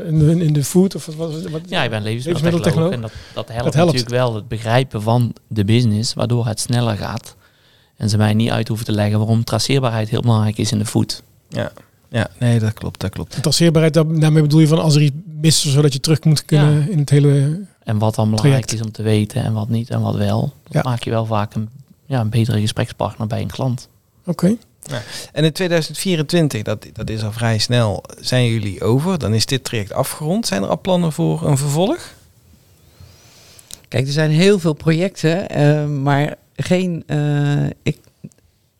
eh, 0.01 0.07
in 0.07 0.19
de, 0.19 0.45
in 0.45 0.53
de 0.53 0.63
food 0.63 0.95
of 0.95 1.05
wat, 1.05 1.41
wat, 1.49 1.61
Ja, 1.67 1.83
ik 1.83 1.89
ben 1.89 2.01
levensmiddeltechnoloog 2.03 2.91
en 2.91 3.01
dat, 3.01 3.11
dat 3.33 3.47
helpt 3.47 3.63
Dat 3.63 3.73
helpt. 3.73 3.91
natuurlijk 3.93 4.21
wel 4.21 4.35
het 4.35 4.47
begrijpen 4.47 5.01
van 5.01 5.33
de 5.47 5.65
business, 5.65 6.13
waardoor 6.13 6.45
het 6.45 6.59
sneller 6.59 6.97
gaat. 6.97 7.35
En 7.97 8.09
ze 8.09 8.17
mij 8.17 8.33
niet 8.33 8.49
uit 8.49 8.67
hoeven 8.67 8.85
te 8.85 8.91
leggen 8.91 9.17
waarom 9.17 9.43
traceerbaarheid 9.43 10.09
heel 10.09 10.21
belangrijk 10.21 10.57
is 10.57 10.71
in 10.71 10.77
de 10.79 10.85
food. 10.85 11.23
Ja. 11.49 11.71
ja, 12.09 12.27
nee, 12.39 12.59
dat 12.59 12.73
klopt, 12.73 12.99
dat 12.99 13.09
klopt. 13.09 13.41
Traceerbaarheid, 13.41 13.93
daar- 13.93 14.19
daarmee 14.19 14.41
bedoel 14.41 14.59
je 14.59 14.67
van 14.67 14.81
als 14.81 14.95
er 14.95 15.01
iets 15.01 15.15
mist, 15.41 15.59
zodat 15.61 15.93
je 15.93 15.99
terug 15.99 16.23
moet 16.23 16.45
kunnen 16.45 16.79
Ja. 16.79 16.87
in 16.91 16.97
het 16.99 17.09
hele... 17.09 17.59
En 17.89 17.97
wat 17.97 18.15
dan 18.15 18.29
belangrijk 18.29 18.71
is 18.71 18.81
om 18.81 18.91
te 18.91 19.01
weten 19.03 19.43
en 19.43 19.53
wat 19.53 19.69
niet 19.69 19.89
en 19.89 20.01
wat 20.01 20.15
wel. 20.15 20.53
Dat 20.63 20.73
Ja. 20.73 20.81
maak 20.89 21.03
je 21.03 21.09
wel 21.09 21.25
vaak 21.25 21.53
een, 21.55 21.69
ja, 22.05 22.19
een 22.19 22.29
betere 22.29 22.59
gesprekspartner 22.59 23.27
bij 23.27 23.41
een 23.41 23.47
klant. 23.51 23.87
Oké. 24.25 24.55
En 25.31 25.43
in 25.43 25.51
2024, 25.51 26.61
dat, 26.61 26.85
dat 26.93 27.09
is 27.09 27.23
al 27.23 27.31
vrij 27.31 27.57
snel, 27.57 28.03
zijn 28.19 28.45
jullie 28.45 28.83
over. 28.83 29.19
Dan 29.19 29.33
is 29.33 29.45
dit 29.45 29.63
traject 29.63 29.93
afgerond. 29.93 30.47
Zijn 30.47 30.63
er 30.63 30.69
al 30.69 30.79
plannen 30.81 31.11
voor 31.11 31.47
een 31.47 31.57
vervolg? 31.57 32.13
Kijk, 33.87 34.05
er 34.07 34.13
zijn 34.13 34.31
heel 34.31 34.59
veel 34.59 34.73
projecten, 34.73 35.49
eh, 35.49 35.85
maar 35.85 36.35
geen. 36.55 37.03
eh, 37.07 37.65
ik, 37.83 37.97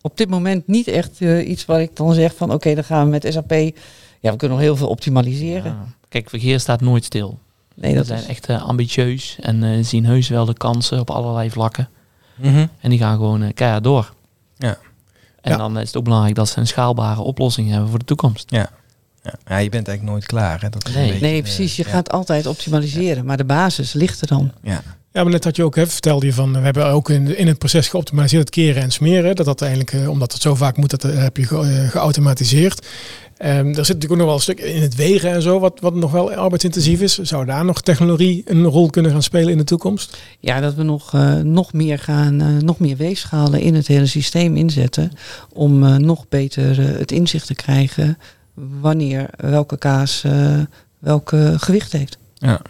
op 0.00 0.16
dit 0.16 0.28
moment 0.28 0.66
niet 0.66 0.88
echt 0.88 1.20
eh, 1.20 1.48
iets 1.48 1.64
waar 1.64 1.80
ik 1.80 1.96
dan 1.96 2.14
zeg 2.14 2.34
van 2.34 2.52
oké, 2.52 2.74
dan 2.74 2.84
gaan 2.84 3.04
we 3.04 3.10
met 3.10 3.26
SAP. 3.32 3.50
Ja, 4.20 4.30
we 4.30 4.36
kunnen 4.36 4.56
nog 4.56 4.66
heel 4.66 4.76
veel 4.76 4.88
optimaliseren. 4.88 5.64
Ja. 5.72 5.84
Kijk, 6.08 6.28
verkeer 6.30 6.60
staat 6.60 6.80
nooit 6.80 7.04
stil. 7.04 7.38
Nee, 7.80 7.94
dat 7.94 8.06
zijn 8.06 8.18
is, 8.20 8.26
echt 8.26 8.46
eh, 8.46 8.62
ambitieus 8.62 9.36
en 9.40 9.62
eh, 9.62 9.84
zien 9.84 10.04
heus 10.06 10.28
wel 10.28 10.44
de 10.44 10.54
kansen 10.54 11.00
op 11.00 11.10
allerlei 11.10 11.50
vlakken. 11.50 11.88
Mhm. 12.36 12.66
En 12.80 12.90
die 12.90 12.98
gaan 12.98 13.16
gewoon 13.16 13.42
eh, 13.42 13.54
keihard 13.54 13.84
door. 13.84 14.12
Ja. 14.58 14.78
En 15.40 15.50
Ja. 15.52 15.56
dan 15.56 15.78
is 15.78 15.86
het 15.86 15.96
ook 15.96 16.04
belangrijk 16.04 16.34
dat 16.34 16.48
ze 16.48 16.58
een 16.58 16.66
schaalbare 16.66 17.20
oplossing 17.20 17.70
hebben 17.70 17.88
voor 17.88 17.98
de 17.98 18.04
toekomst. 18.04 18.50
Ja. 18.50 18.70
Ja. 19.22 19.32
ja, 19.46 19.56
je 19.56 19.68
bent 19.68 19.88
eigenlijk 19.88 20.02
nooit 20.18 20.26
klaar. 20.26 20.60
Hè? 20.60 20.68
Dat 20.68 20.88
is 20.88 20.94
een 20.94 21.00
Nee. 21.00 21.10
beetje, 21.10 21.26
nee, 21.26 21.42
precies. 21.42 21.76
Je 21.76 21.82
ja. 21.86 21.90
gaat 21.90 22.10
altijd 22.12 22.46
optimaliseren, 22.46 23.24
maar 23.24 23.36
de 23.36 23.44
basis 23.44 23.92
ligt 23.92 24.20
er 24.20 24.26
dan. 24.26 24.52
Ja. 24.62 24.82
Ja, 25.12 25.22
maar 25.22 25.32
net 25.32 25.44
had 25.44 25.56
je 25.56 25.64
ook, 25.64 25.76
hè, 25.76 25.86
vertelde 25.86 26.26
je 26.26 26.32
van, 26.32 26.52
we 26.52 26.58
hebben 26.58 26.86
ook 26.86 27.10
in, 27.10 27.36
in 27.36 27.46
het 27.46 27.58
proces 27.58 27.88
geoptimaliseerd 27.88 28.40
het 28.42 28.50
keren 28.50 28.82
en 28.82 28.90
smeren. 28.90 29.36
Dat 29.36 29.46
dat 29.46 29.62
eigenlijk, 29.62 30.08
omdat 30.08 30.32
het 30.32 30.42
zo 30.42 30.54
vaak 30.54 30.76
moet, 30.76 30.90
dat 30.90 31.02
heb 31.02 31.36
je 31.36 31.44
ge- 31.46 31.86
geautomatiseerd. 31.90 32.86
Ehm 33.40 33.66
er 33.66 33.74
zit 33.74 33.76
natuurlijk 33.76 34.12
ook 34.12 34.16
nog 34.16 34.26
wel 34.26 34.34
een 34.34 34.40
stuk 34.40 34.60
in 34.60 34.82
het 34.82 34.94
wegen 34.94 35.30
en 35.30 35.42
zo, 35.42 35.58
wat, 35.58 35.80
wat 35.80 35.94
nog 35.94 36.12
wel 36.12 36.32
arbeidsintensief 36.32 37.00
is. 37.00 37.18
Zou 37.18 37.44
daar 37.44 37.64
nog 37.64 37.82
technologie 37.82 38.42
een 38.44 38.64
rol 38.64 38.90
kunnen 38.90 39.10
gaan 39.12 39.22
spelen 39.22 39.48
in 39.48 39.58
de 39.58 39.64
toekomst? 39.64 40.18
Ja, 40.38 40.60
dat 40.60 40.74
we 40.74 40.82
nog, 40.82 41.14
eh, 41.14 41.34
nog 41.34 41.72
meer 41.72 41.98
gaan, 41.98 42.40
eh, 42.40 42.46
nog 42.48 42.78
meer 42.78 42.96
weegschalen 42.96 43.60
in 43.60 43.74
het 43.74 43.86
hele 43.86 44.06
systeem 44.06 44.56
inzetten. 44.56 45.12
Om 45.52 45.84
eh, 45.84 45.96
nog 45.96 46.28
beter 46.28 46.80
het 46.98 47.12
inzicht 47.12 47.46
te 47.46 47.54
krijgen 47.54 48.18
wanneer 48.80 49.30
welke 49.36 49.78
kaas 49.78 50.24
eh 50.24 50.58
welke 50.98 51.54
gewicht 51.56 51.92
heeft. 51.92 52.18
Ja. 52.34 52.60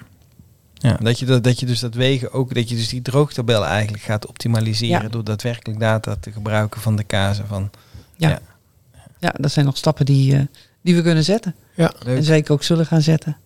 Ja, 0.75 0.97
dat 1.03 1.19
je, 1.19 1.27
dat, 1.27 1.45
dat 1.45 1.61
je 1.61 1.67
dus 1.67 1.81
dat 1.81 1.95
wegen 1.95 2.33
ook, 2.33 2.55
dat 2.55 2.69
je 2.69 2.77
dus 2.77 2.89
die 2.89 3.03
droogtabel 3.03 3.67
eigenlijk 3.67 4.03
gaat 4.03 4.27
optimaliseren 4.27 5.03
Ja. 5.03 5.09
door 5.09 5.25
daadwerkelijk 5.25 5.81
data 5.81 6.17
te 6.21 6.33
gebruiken 6.33 6.81
van 6.81 6.97
de 6.97 7.05
kazen 7.05 7.47
van. 7.47 7.71
Ja, 8.17 8.41
dat 9.21 9.51
zijn 9.53 9.65
nog 9.67 9.77
stappen 9.77 10.05
die, 10.05 10.35
eh, 10.37 10.41
die 10.83 10.95
we 10.95 11.03
kunnen 11.03 11.25
zetten. 11.25 11.55
Ja, 11.75 11.93
Leuk. 12.05 12.17
En 12.17 12.25
zeker 12.25 12.53
ook 12.53 12.63
zullen 12.63 12.87
gaan 12.87 13.03
zetten. 13.03 13.37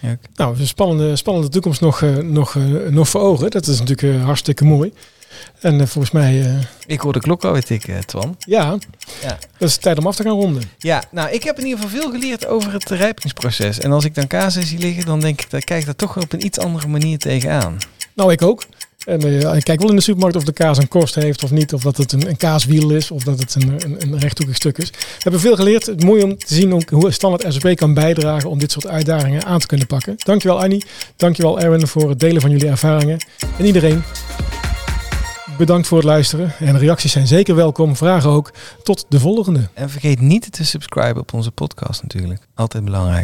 Ja, 0.00 0.16
nou, 0.34 0.58
een 0.60 0.66
spannende, 0.66 1.16
spannende 1.16 1.48
toekomst 1.48 1.80
nog, 1.80 2.02
eh, 2.02 2.16
nog, 2.16 2.56
eh, 2.56 2.62
nog 2.88 3.08
voor 3.08 3.20
ogen. 3.20 3.50
Dat 3.50 3.66
is 3.66 3.78
natuurlijk 3.78 4.22
hartstikke 4.22 4.64
mooi. 4.64 4.92
En 5.60 5.88
volgens 5.88 6.12
mij, 6.12 6.40
eh, 6.44 6.54
Ik 6.86 7.00
hoor 7.00 7.12
de 7.12 7.20
klok 7.20 7.44
alweer 7.44 7.64
tikken, 7.64 8.06
Twan. 8.06 8.36
ja, 8.38 8.78
Ja. 9.22 9.38
dat 9.58 9.68
is 9.68 9.76
tijd 9.76 9.98
om 9.98 10.06
af 10.06 10.16
te 10.16 10.22
gaan 10.22 10.32
ronden. 10.32 10.62
Ja, 10.78 11.04
nou, 11.10 11.30
ik 11.30 11.42
heb 11.42 11.58
in 11.58 11.64
ieder 11.66 11.80
geval 11.82 12.00
veel 12.00 12.10
geleerd 12.10 12.46
over 12.46 12.72
het 12.72 12.88
rijpingsproces. 12.90 13.78
En 13.78 13.92
als 13.92 14.04
ik 14.04 14.14
dan 14.14 14.26
kazen 14.26 14.66
zie 14.66 14.78
liggen, 14.78 15.04
dan 15.04 15.20
denk 15.20 15.40
ik, 15.40 15.50
daar 15.50 15.60
kijk 15.60 15.80
ik 15.80 15.86
daar 15.86 15.96
toch 15.96 16.16
op 16.16 16.32
een 16.32 16.44
iets 16.44 16.58
andere 16.58 16.88
manier 16.88 17.18
tegenaan. 17.18 17.76
Nou, 18.14 18.32
ik 18.32 18.42
ook. 18.42 18.64
En 19.04 19.54
ik 19.56 19.64
kijk 19.64 19.80
wel 19.80 19.90
in 19.90 19.96
de 19.96 20.02
supermarkt 20.02 20.36
of 20.36 20.44
de 20.44 20.52
kaas 20.52 20.78
een 20.78 20.88
korst 20.88 21.14
heeft 21.14 21.44
of 21.44 21.50
niet. 21.50 21.72
Of 21.72 21.82
dat 21.82 21.96
het 21.96 22.12
een, 22.12 22.28
een 22.28 22.36
kaaswiel 22.36 22.90
is 22.90 23.10
of 23.10 23.22
dat 23.22 23.38
het 23.38 23.54
een, 23.54 23.96
een, 23.98 24.18
rechthoekig 24.18 24.56
stuk 24.56 24.78
is. 24.78 24.90
We 24.90 24.96
hebben 25.18 25.40
veel 25.40 25.56
geleerd. 25.56 25.86
Het 25.86 25.98
is 25.98 26.04
mooi 26.04 26.22
om 26.22 26.38
te 26.38 26.54
zien 26.54 26.82
hoe 26.90 27.10
standaard 27.10 27.54
SAP 27.54 27.76
kan 27.76 27.94
bijdragen 27.94 28.50
om 28.50 28.58
dit 28.58 28.72
soort 28.72 28.86
uitdagingen 28.86 29.44
aan 29.44 29.58
te 29.58 29.66
kunnen 29.66 29.86
pakken. 29.86 30.14
Dankjewel 30.16 30.62
Annie. 30.62 30.84
Dankjewel 31.16 31.60
Erwin 31.60 31.86
voor 31.86 32.08
het 32.08 32.20
delen 32.20 32.40
van 32.40 32.50
jullie 32.50 32.68
ervaringen. 32.68 33.18
En 33.58 33.64
iedereen, 33.64 34.02
bedankt 35.58 35.86
voor 35.86 35.98
het 35.98 36.06
luisteren. 36.06 36.52
En 36.58 36.78
reacties 36.78 37.12
zijn 37.12 37.26
zeker 37.26 37.54
welkom. 37.54 37.96
Vragen 37.96 38.30
ook. 38.30 38.52
Tot 38.82 39.06
de 39.08 39.20
volgende. 39.20 39.68
En 39.74 39.90
vergeet 39.90 40.20
niet 40.20 40.52
te 40.52 40.64
subscriben 40.64 41.22
op 41.22 41.32
onze 41.32 41.50
podcast 41.50 42.02
natuurlijk. 42.02 42.40
Altijd 42.54 42.84
belangrijk. 42.84 43.20